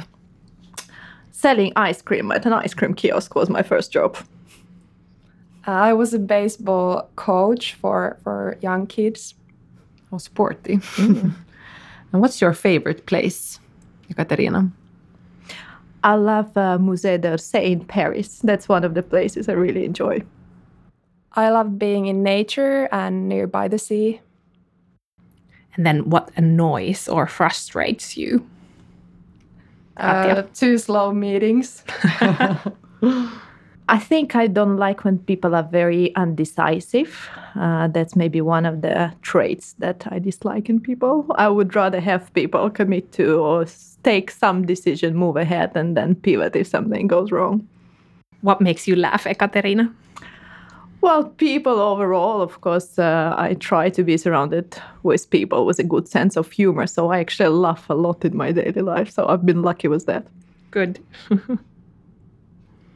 Selling 1.32 1.74
ice 1.76 2.04
cream 2.04 2.32
at 2.32 2.46
an 2.46 2.54
ice 2.54 2.76
cream 2.76 2.94
kiosk 2.94 3.34
was 3.34 3.50
my 3.50 3.64
first 3.64 3.92
job. 3.92 4.16
I 5.68 5.94
was 5.94 6.14
a 6.14 6.20
baseball 6.20 7.10
coach 7.16 7.74
for, 7.74 8.18
for 8.24 8.58
young 8.62 8.86
kids. 8.86 9.34
How 10.12 10.18
sporty. 10.18 10.80
and 10.98 11.34
what's 12.12 12.40
your 12.40 12.54
favorite 12.54 13.06
place, 13.06 13.60
Ekaterina? 14.10 14.72
I 16.04 16.16
love 16.16 16.56
uh, 16.56 16.78
Musée 16.78 17.20
d'Orsay 17.20 17.72
in 17.72 17.86
Paris. 17.86 18.40
That's 18.44 18.70
one 18.70 18.84
of 18.84 18.94
the 18.94 19.02
places 19.02 19.50
I 19.50 19.54
really 19.54 19.86
enjoy. 19.86 20.22
I 21.34 21.50
love 21.50 21.80
being 21.80 22.06
in 22.06 22.22
nature 22.22 22.88
and 22.92 23.28
nearby 23.28 23.68
the 23.68 23.80
sea. 23.80 24.22
And 25.76 25.86
then 25.86 26.10
what 26.10 26.30
annoys 26.38 27.10
or 27.10 27.28
frustrates 27.28 28.16
you? 28.16 28.48
Uh, 29.98 30.44
too 30.54 30.78
slow 30.78 31.12
meetings. 31.12 31.84
I 33.88 34.00
think 34.00 34.36
I 34.36 34.48
don't 34.48 34.78
like 34.78 35.04
when 35.04 35.20
people 35.20 35.54
are 35.54 35.64
very 35.64 36.16
undecisive. 36.16 37.30
Uh, 37.56 37.88
that's 37.88 38.16
maybe 38.16 38.42
one 38.42 38.66
of 38.66 38.82
the 38.82 39.14
traits 39.22 39.74
that 39.78 40.08
I 40.10 40.18
dislike 40.18 40.70
in 40.70 40.80
people. 40.80 41.26
I 41.36 41.50
would 41.50 41.76
rather 41.76 42.00
have 42.00 42.34
people 42.34 42.70
commit 42.72 43.12
to 43.14 43.40
or 43.40 43.66
take 44.04 44.32
some 44.32 44.66
decision, 44.66 45.16
move 45.16 45.36
ahead, 45.36 45.72
and 45.76 45.96
then 45.96 46.16
pivot 46.16 46.56
if 46.56 46.68
something 46.68 47.06
goes 47.06 47.32
wrong. 47.32 47.68
What 48.42 48.60
makes 48.60 48.88
you 48.88 48.96
laugh, 48.96 49.28
Ekaterina? 49.28 49.94
Well, 51.02 51.26
people 51.26 51.80
overall, 51.80 52.42
of 52.42 52.62
course, 52.62 52.98
uh, 52.98 53.36
I 53.38 53.54
try 53.54 53.90
to 53.92 54.04
be 54.04 54.18
surrounded 54.18 54.76
with 55.04 55.30
people 55.30 55.68
with 55.68 55.78
a 55.78 55.84
good 55.84 56.08
sense 56.08 56.36
of 56.36 56.52
humor. 56.52 56.88
So 56.88 57.12
I 57.12 57.20
actually 57.20 57.50
laugh 57.50 57.88
a 57.92 57.94
lot 57.94 58.26
in 58.26 58.36
my 58.36 58.52
daily 58.52 58.82
life. 58.82 59.12
So 59.12 59.28
I've 59.28 59.46
been 59.46 59.62
lucky 59.62 59.88
with 59.88 60.08
that. 60.08 60.26
Good. 60.72 61.00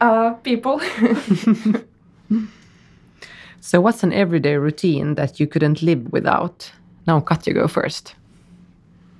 uh, 0.00 0.34
people. 0.42 0.80
so, 3.60 3.80
what's 3.80 4.02
an 4.02 4.12
everyday 4.12 4.56
routine 4.56 5.14
that 5.14 5.40
you 5.40 5.46
couldn't 5.46 5.82
live 5.82 6.12
without? 6.12 6.72
Now, 7.06 7.20
Katja, 7.20 7.52
go 7.52 7.68
first. 7.68 8.14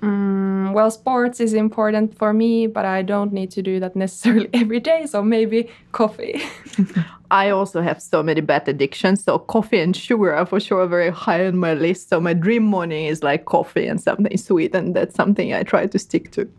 Mm, 0.01 0.73
well, 0.73 0.89
sports 0.89 1.39
is 1.39 1.53
important 1.53 2.17
for 2.17 2.33
me, 2.33 2.65
but 2.65 2.85
I 2.85 3.03
don't 3.03 3.31
need 3.31 3.51
to 3.51 3.61
do 3.61 3.79
that 3.79 3.95
necessarily 3.95 4.49
every 4.53 4.79
day. 4.79 5.05
So 5.05 5.21
maybe 5.21 5.69
coffee. 5.91 6.41
I 7.31 7.49
also 7.49 7.81
have 7.81 8.01
so 8.01 8.23
many 8.23 8.41
bad 8.41 8.67
addictions. 8.67 9.23
So 9.23 9.37
coffee 9.37 9.79
and 9.79 9.95
sugar 9.95 10.33
are 10.33 10.45
for 10.45 10.59
sure 10.59 10.85
very 10.87 11.11
high 11.11 11.45
on 11.45 11.57
my 11.57 11.75
list. 11.75 12.09
So 12.09 12.19
my 12.19 12.33
dream 12.33 12.63
morning 12.63 13.05
is 13.05 13.23
like 13.23 13.45
coffee 13.45 13.87
and 13.87 14.01
something 14.01 14.35
sweet, 14.37 14.75
and 14.75 14.95
that's 14.95 15.15
something 15.15 15.53
I 15.53 15.63
try 15.63 15.85
to 15.85 15.99
stick 15.99 16.31
to. 16.31 16.49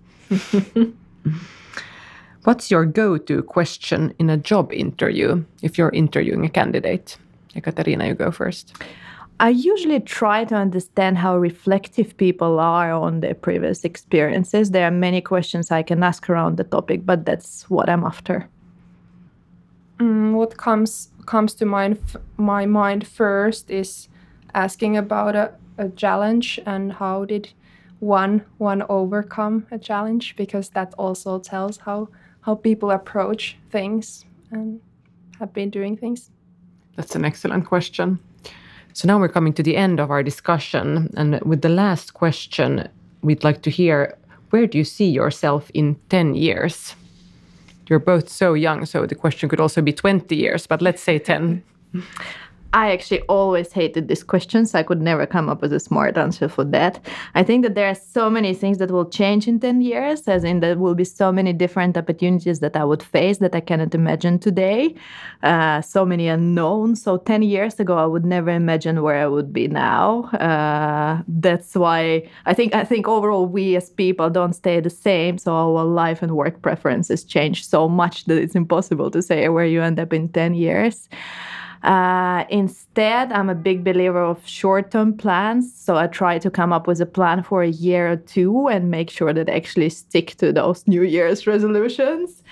What's 2.45 2.73
your 2.73 2.85
go-to 2.85 3.43
question 3.45 4.15
in 4.19 4.29
a 4.29 4.37
job 4.37 4.73
interview 4.73 5.45
if 5.63 5.79
you're 5.79 5.91
interviewing 5.91 6.45
a 6.45 6.49
candidate? 6.49 7.17
Ekaterina, 7.55 8.09
you 8.09 8.15
go 8.15 8.33
first. 8.33 8.75
I 9.39 9.51
usually 9.51 10.01
try 10.01 10.45
to 10.47 10.57
understand 10.57 11.19
how 11.19 11.37
reflective 11.37 12.17
people 12.17 12.59
are 12.59 12.93
on 12.93 13.21
their 13.21 13.35
previous 13.35 13.85
experiences. 13.85 14.73
There 14.73 14.87
are 14.87 14.91
many 14.91 15.21
questions 15.21 15.71
I 15.71 15.83
can 15.83 16.03
ask 16.03 16.29
around 16.29 16.57
the 16.57 16.65
topic, 16.65 17.07
but 17.07 17.25
that's 17.25 17.71
what 17.71 17.89
I'm 17.89 18.05
after. 18.05 18.49
Mm, 19.99 20.33
what 20.33 20.57
comes 20.57 21.11
comes 21.27 21.55
to 21.55 21.65
mind 21.65 21.99
my 22.37 22.67
mind 22.67 23.07
first 23.07 23.71
is 23.71 24.09
asking 24.55 24.97
about 24.97 25.37
a, 25.37 25.53
a 25.79 25.89
challenge 25.91 26.59
and 26.67 26.93
how 26.95 27.25
did 27.25 27.53
one 28.01 28.45
one 28.59 28.83
overcome 28.89 29.67
a 29.71 29.79
challenge 29.79 30.35
because 30.37 30.71
that 30.71 30.93
also 30.99 31.39
tells 31.39 31.79
how 31.79 32.09
how 32.43 32.55
people 32.55 32.91
approach 32.91 33.57
things 33.71 34.25
and 34.51 34.81
have 35.39 35.53
been 35.53 35.71
doing 35.71 35.97
things. 35.97 36.31
That's 36.97 37.17
an 37.17 37.25
excellent 37.25 37.67
question. 37.67 38.19
So 38.93 39.09
now 39.09 39.19
we're 39.19 39.29
coming 39.29 39.55
to 39.55 39.63
the 39.63 39.77
end 39.77 40.01
of 40.01 40.11
our 40.11 40.23
discussion. 40.23 41.13
And 41.17 41.41
with 41.41 41.63
the 41.63 41.69
last 41.71 42.15
question, 42.15 42.89
we'd 43.23 43.43
like 43.43 43.63
to 43.63 43.71
hear 43.71 44.17
where 44.51 44.67
do 44.67 44.77
you 44.77 44.85
see 44.85 45.09
yourself 45.09 45.71
in 45.73 45.97
10 46.11 46.35
years? 46.35 46.95
You're 47.89 47.99
both 47.99 48.29
so 48.29 48.53
young, 48.55 48.85
so 48.85 49.07
the 49.07 49.15
question 49.15 49.49
could 49.49 49.61
also 49.61 49.81
be 49.81 49.93
20 49.93 50.37
years, 50.37 50.67
but 50.67 50.83
let's 50.83 51.03
say 51.03 51.19
10. 51.19 51.63
I 52.75 52.93
actually 52.93 53.21
always 53.23 53.71
hated 53.73 54.09
these 54.09 54.25
questions. 54.25 54.75
I 54.75 54.83
could 54.83 55.03
never 55.03 55.27
come 55.27 55.51
up 55.51 55.61
with 55.61 55.75
a 55.75 55.81
smart 55.81 56.17
answer 56.17 56.49
for 56.49 56.65
that. 56.65 57.05
I 57.35 57.43
think 57.43 57.65
that 57.65 57.75
there 57.75 57.89
are 57.89 57.95
so 57.95 58.31
many 58.31 58.55
things 58.55 58.79
that 58.79 58.91
will 58.91 59.05
change 59.05 59.47
in 59.47 59.61
10 59.61 59.83
years, 59.83 60.27
as 60.27 60.43
in 60.43 60.61
there 60.61 60.79
will 60.79 60.95
be 60.95 61.05
so 61.05 61.31
many 61.31 61.53
different 61.53 61.99
opportunities 61.99 62.61
that 62.61 62.75
I 62.75 62.85
would 62.85 63.03
face 63.03 63.39
that 63.39 63.55
I 63.55 63.61
cannot 63.61 63.95
imagine 63.95 64.39
today. 64.39 64.95
Uh, 65.43 65.83
so 65.83 66.07
many 66.07 66.29
unknowns. 66.29 67.03
So 67.03 67.19
10 67.19 67.43
years 67.43 67.79
ago, 67.79 67.99
I 67.99 68.07
would 68.07 68.25
never 68.25 68.51
imagine 68.51 69.03
where 69.03 69.23
I 69.23 69.27
would 69.27 69.53
be 69.53 69.69
now. 69.69 70.25
Uh, 70.41 71.23
that's 71.29 71.75
why 71.75 72.27
I 72.47 72.55
think 72.55 72.75
I 72.75 72.85
think 72.85 73.07
overall 73.07 73.47
we 73.47 73.77
as 73.77 73.91
people 73.91 74.31
don't 74.31 74.55
stay 74.55 74.81
the 74.81 74.91
same. 74.91 75.37
So 75.37 75.53
our 75.53 75.85
life 75.85 76.23
and 76.23 76.33
work 76.33 76.63
preferences 76.63 77.23
change 77.23 77.67
so 77.67 77.87
much 77.89 78.25
that 78.27 78.39
it's 78.39 78.55
impossible 78.55 79.11
to 79.11 79.21
say 79.21 79.49
where 79.51 79.67
you 79.67 79.83
end 79.83 80.01
up 80.01 80.13
in 80.15 80.31
10 80.31 80.55
years. 80.55 81.09
Uh, 81.83 82.45
instead, 82.49 83.33
I'm 83.33 83.51
a 83.51 83.55
big 83.55 83.83
believer 83.83 84.23
of 84.23 84.47
short 84.47 84.91
term 84.91 85.17
plans. 85.17 85.75
So 85.75 85.97
I 85.97 86.07
try 86.07 86.39
to 86.39 86.51
come 86.51 86.73
up 86.73 86.87
with 86.87 87.01
a 87.01 87.07
plan 87.07 87.43
for 87.43 87.63
a 87.63 87.69
year 87.69 88.13
or 88.13 88.17
two 88.17 88.69
and 88.69 88.91
make 88.91 89.11
sure 89.11 89.33
that 89.33 89.49
I 89.49 89.55
actually 89.55 89.89
stick 89.89 90.37
to 90.37 90.53
those 90.53 90.87
New 90.87 91.03
Year's 91.03 91.47
resolutions. 91.47 92.43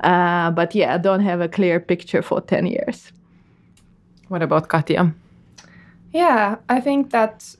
Uh, 0.00 0.50
but 0.50 0.74
yeah, 0.74 0.94
I 0.94 0.98
don't 0.98 1.20
have 1.20 1.40
a 1.40 1.48
clear 1.48 1.78
picture 1.78 2.22
for 2.22 2.40
10 2.40 2.66
years. 2.66 3.12
What 4.28 4.42
about 4.42 4.68
Katja? 4.68 5.12
Yeah, 6.12 6.56
I 6.68 6.80
think 6.80 7.10
that 7.10 7.54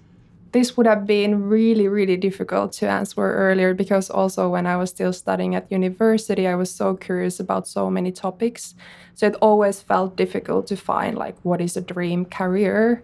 this 0.53 0.76
would 0.76 0.86
have 0.86 1.07
been 1.07 1.48
really, 1.48 1.86
really 1.86 2.16
difficult 2.16 2.72
to 2.72 2.88
answer 2.88 3.20
earlier 3.20 3.72
because 3.72 4.11
also 4.11 4.48
when 4.48 4.66
I 4.66 4.76
was 4.76 4.90
still 4.90 5.12
studying 5.12 5.55
at 5.55 5.70
university, 5.70 6.48
I 6.48 6.57
was 6.57 6.74
so 6.74 6.96
curious 6.96 7.38
about 7.38 7.68
so 7.68 7.88
many 7.90 8.11
topics. 8.11 8.74
So 9.14 9.26
it 9.26 9.36
always 9.40 9.80
felt 9.80 10.16
difficult 10.16 10.66
to 10.68 10.76
find 10.76 11.16
like 11.16 11.36
what 11.42 11.61
is 11.61 11.76
a 11.76 11.80
dream 11.80 12.24
career. 12.24 13.03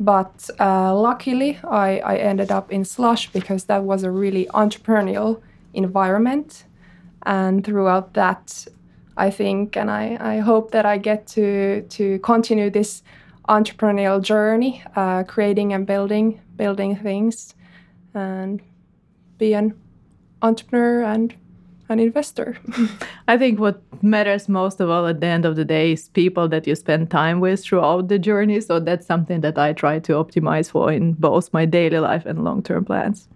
But 0.00 0.48
uh, 0.58 0.94
luckily, 0.94 1.58
I, 1.64 1.98
I 1.98 2.16
ended 2.16 2.50
up 2.50 2.72
in 2.72 2.84
Slush 2.84 3.30
because 3.32 3.64
that 3.64 3.84
was 3.84 4.02
a 4.02 4.10
really 4.10 4.46
entrepreneurial 4.46 5.40
environment. 5.74 6.64
And 7.26 7.64
throughout 7.64 8.14
that, 8.14 8.66
I 9.16 9.30
think 9.30 9.76
and 9.76 9.90
I, 9.90 10.16
I 10.20 10.38
hope 10.38 10.70
that 10.72 10.86
I 10.86 10.98
get 10.98 11.26
to, 11.28 11.82
to 11.82 12.18
continue 12.20 12.70
this 12.70 13.02
entrepreneurial 13.48 14.22
journey, 14.22 14.82
uh, 14.96 15.24
creating 15.24 15.72
and 15.72 15.86
building 15.86 16.40
building 16.56 16.96
things, 16.96 17.54
and 18.14 18.60
be 19.38 19.54
an 19.54 19.74
entrepreneur 20.42 21.02
and 21.04 21.34
an 21.88 21.98
investor. 21.98 22.58
I 23.28 23.38
think 23.38 23.58
what 23.58 23.80
matters 24.02 24.48
most 24.48 24.80
of 24.80 24.90
all 24.90 25.06
at 25.06 25.20
the 25.20 25.26
end 25.26 25.44
of 25.44 25.56
the 25.56 25.64
day 25.64 25.92
is 25.92 26.08
people 26.10 26.48
that 26.48 26.66
you 26.66 26.74
spend 26.74 27.10
time 27.10 27.40
with 27.40 27.64
throughout 27.64 28.08
the 28.08 28.18
journey. 28.18 28.60
So 28.60 28.78
that's 28.80 29.06
something 29.06 29.40
that 29.40 29.58
I 29.58 29.72
try 29.72 29.98
to 30.00 30.12
optimize 30.12 30.70
for 30.70 30.92
in 30.92 31.14
both 31.14 31.52
my 31.52 31.64
daily 31.64 31.98
life 31.98 32.26
and 32.26 32.44
long 32.44 32.62
term 32.62 32.84
plans. 32.84 33.28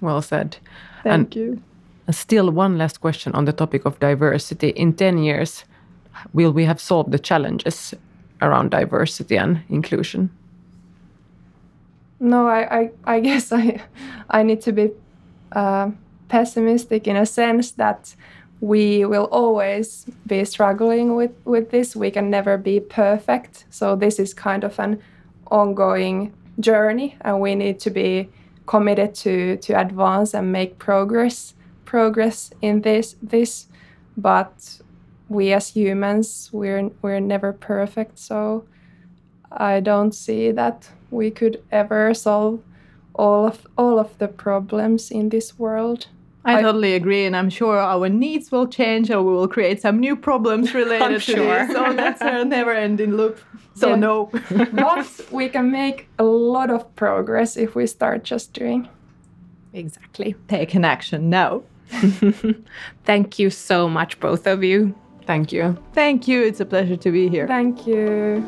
Well 0.00 0.22
said. 0.22 0.56
Thank 1.04 1.14
and 1.14 1.36
you. 1.36 1.62
Still, 2.10 2.50
one 2.50 2.76
last 2.76 3.00
question 3.00 3.32
on 3.34 3.44
the 3.44 3.52
topic 3.52 3.84
of 3.84 4.00
diversity. 4.00 4.70
In 4.70 4.94
10 4.94 5.18
years, 5.18 5.64
will 6.32 6.52
we 6.52 6.64
have 6.64 6.80
solved 6.80 7.12
the 7.12 7.18
challenges 7.18 7.94
around 8.40 8.70
diversity 8.70 9.36
and 9.36 9.62
inclusion? 9.68 10.30
No, 12.18 12.46
I, 12.46 12.80
I, 12.80 12.90
I 13.04 13.20
guess 13.28 13.52
I, 13.52 13.82
I 14.28 14.42
need 14.42 14.60
to 14.62 14.72
be 14.72 14.90
uh, 15.52 15.90
pessimistic 16.28 17.06
in 17.06 17.16
a 17.16 17.26
sense 17.26 17.72
that 17.72 18.14
we 18.60 19.06
will 19.06 19.24
always 19.32 20.06
be 20.26 20.44
struggling 20.44 21.16
with, 21.16 21.32
with 21.44 21.70
this. 21.70 21.96
We 21.96 22.10
can 22.10 22.28
never 22.30 22.58
be 22.58 22.78
perfect. 22.78 23.64
So 23.70 23.96
this 23.96 24.18
is 24.18 24.34
kind 24.34 24.64
of 24.64 24.78
an 24.78 25.00
ongoing 25.50 26.32
journey, 26.60 27.16
and 27.22 27.40
we 27.40 27.54
need 27.54 27.80
to 27.80 27.90
be 27.90 28.28
committed 28.66 29.14
to 29.16 29.56
to 29.56 29.72
advance 29.72 30.32
and 30.32 30.52
make 30.52 30.78
progress 30.78 31.54
progress 31.84 32.50
in 32.60 32.82
this 32.82 33.16
this. 33.22 33.66
But 34.16 34.80
we 35.30 35.52
as 35.54 35.68
humans 35.68 36.50
we're 36.52 36.90
we're 37.02 37.20
never 37.20 37.52
perfect 37.52 38.18
so 38.18 38.64
i 39.52 39.80
don't 39.80 40.12
see 40.14 40.50
that 40.52 40.90
we 41.10 41.30
could 41.30 41.56
ever 41.70 42.12
solve 42.14 42.60
all 43.14 43.46
of 43.46 43.66
all 43.78 43.98
of 43.98 44.10
the 44.18 44.28
problems 44.28 45.10
in 45.10 45.28
this 45.30 45.58
world 45.58 46.08
I, 46.42 46.56
I- 46.56 46.62
totally 46.62 46.94
agree, 46.94 47.26
and 47.26 47.36
I'm 47.36 47.50
sure 47.50 47.76
our 47.78 48.08
needs 48.08 48.50
will 48.50 48.66
change, 48.66 49.10
or 49.10 49.22
we 49.22 49.30
will 49.34 49.46
create 49.46 49.82
some 49.82 50.00
new 50.00 50.16
problems 50.16 50.72
related 50.82 51.20
to 51.20 51.34
sure. 51.36 51.66
this. 51.66 51.76
So 51.76 51.92
that's 51.92 52.22
a 52.22 52.44
never-ending 52.56 53.12
loop. 53.14 53.38
So 53.74 53.90
Yeah. 53.90 53.96
no. 53.96 54.30
but 54.72 55.20
we 55.30 55.50
can 55.50 55.70
make 55.70 56.08
a 56.18 56.24
lot 56.24 56.70
of 56.70 56.96
progress 56.96 57.58
if 57.58 57.74
we 57.74 57.86
start 57.86 58.24
just 58.24 58.54
doing. 58.54 58.88
Exactly. 59.74 60.34
Take 60.48 60.72
an 60.74 60.84
action 60.86 61.28
now. 61.28 61.62
Thank 63.04 63.38
you 63.38 63.50
so 63.50 63.86
much, 63.88 64.18
both 64.18 64.46
of 64.46 64.64
you. 64.64 64.94
Thank 65.30 65.52
you. 65.52 65.78
Thank 65.92 66.26
you. 66.26 66.42
It's 66.42 66.58
a 66.58 66.66
pleasure 66.66 66.96
to 66.96 67.12
be 67.12 67.28
here. 67.28 67.46
Thank 67.46 67.86
you. 67.86 68.44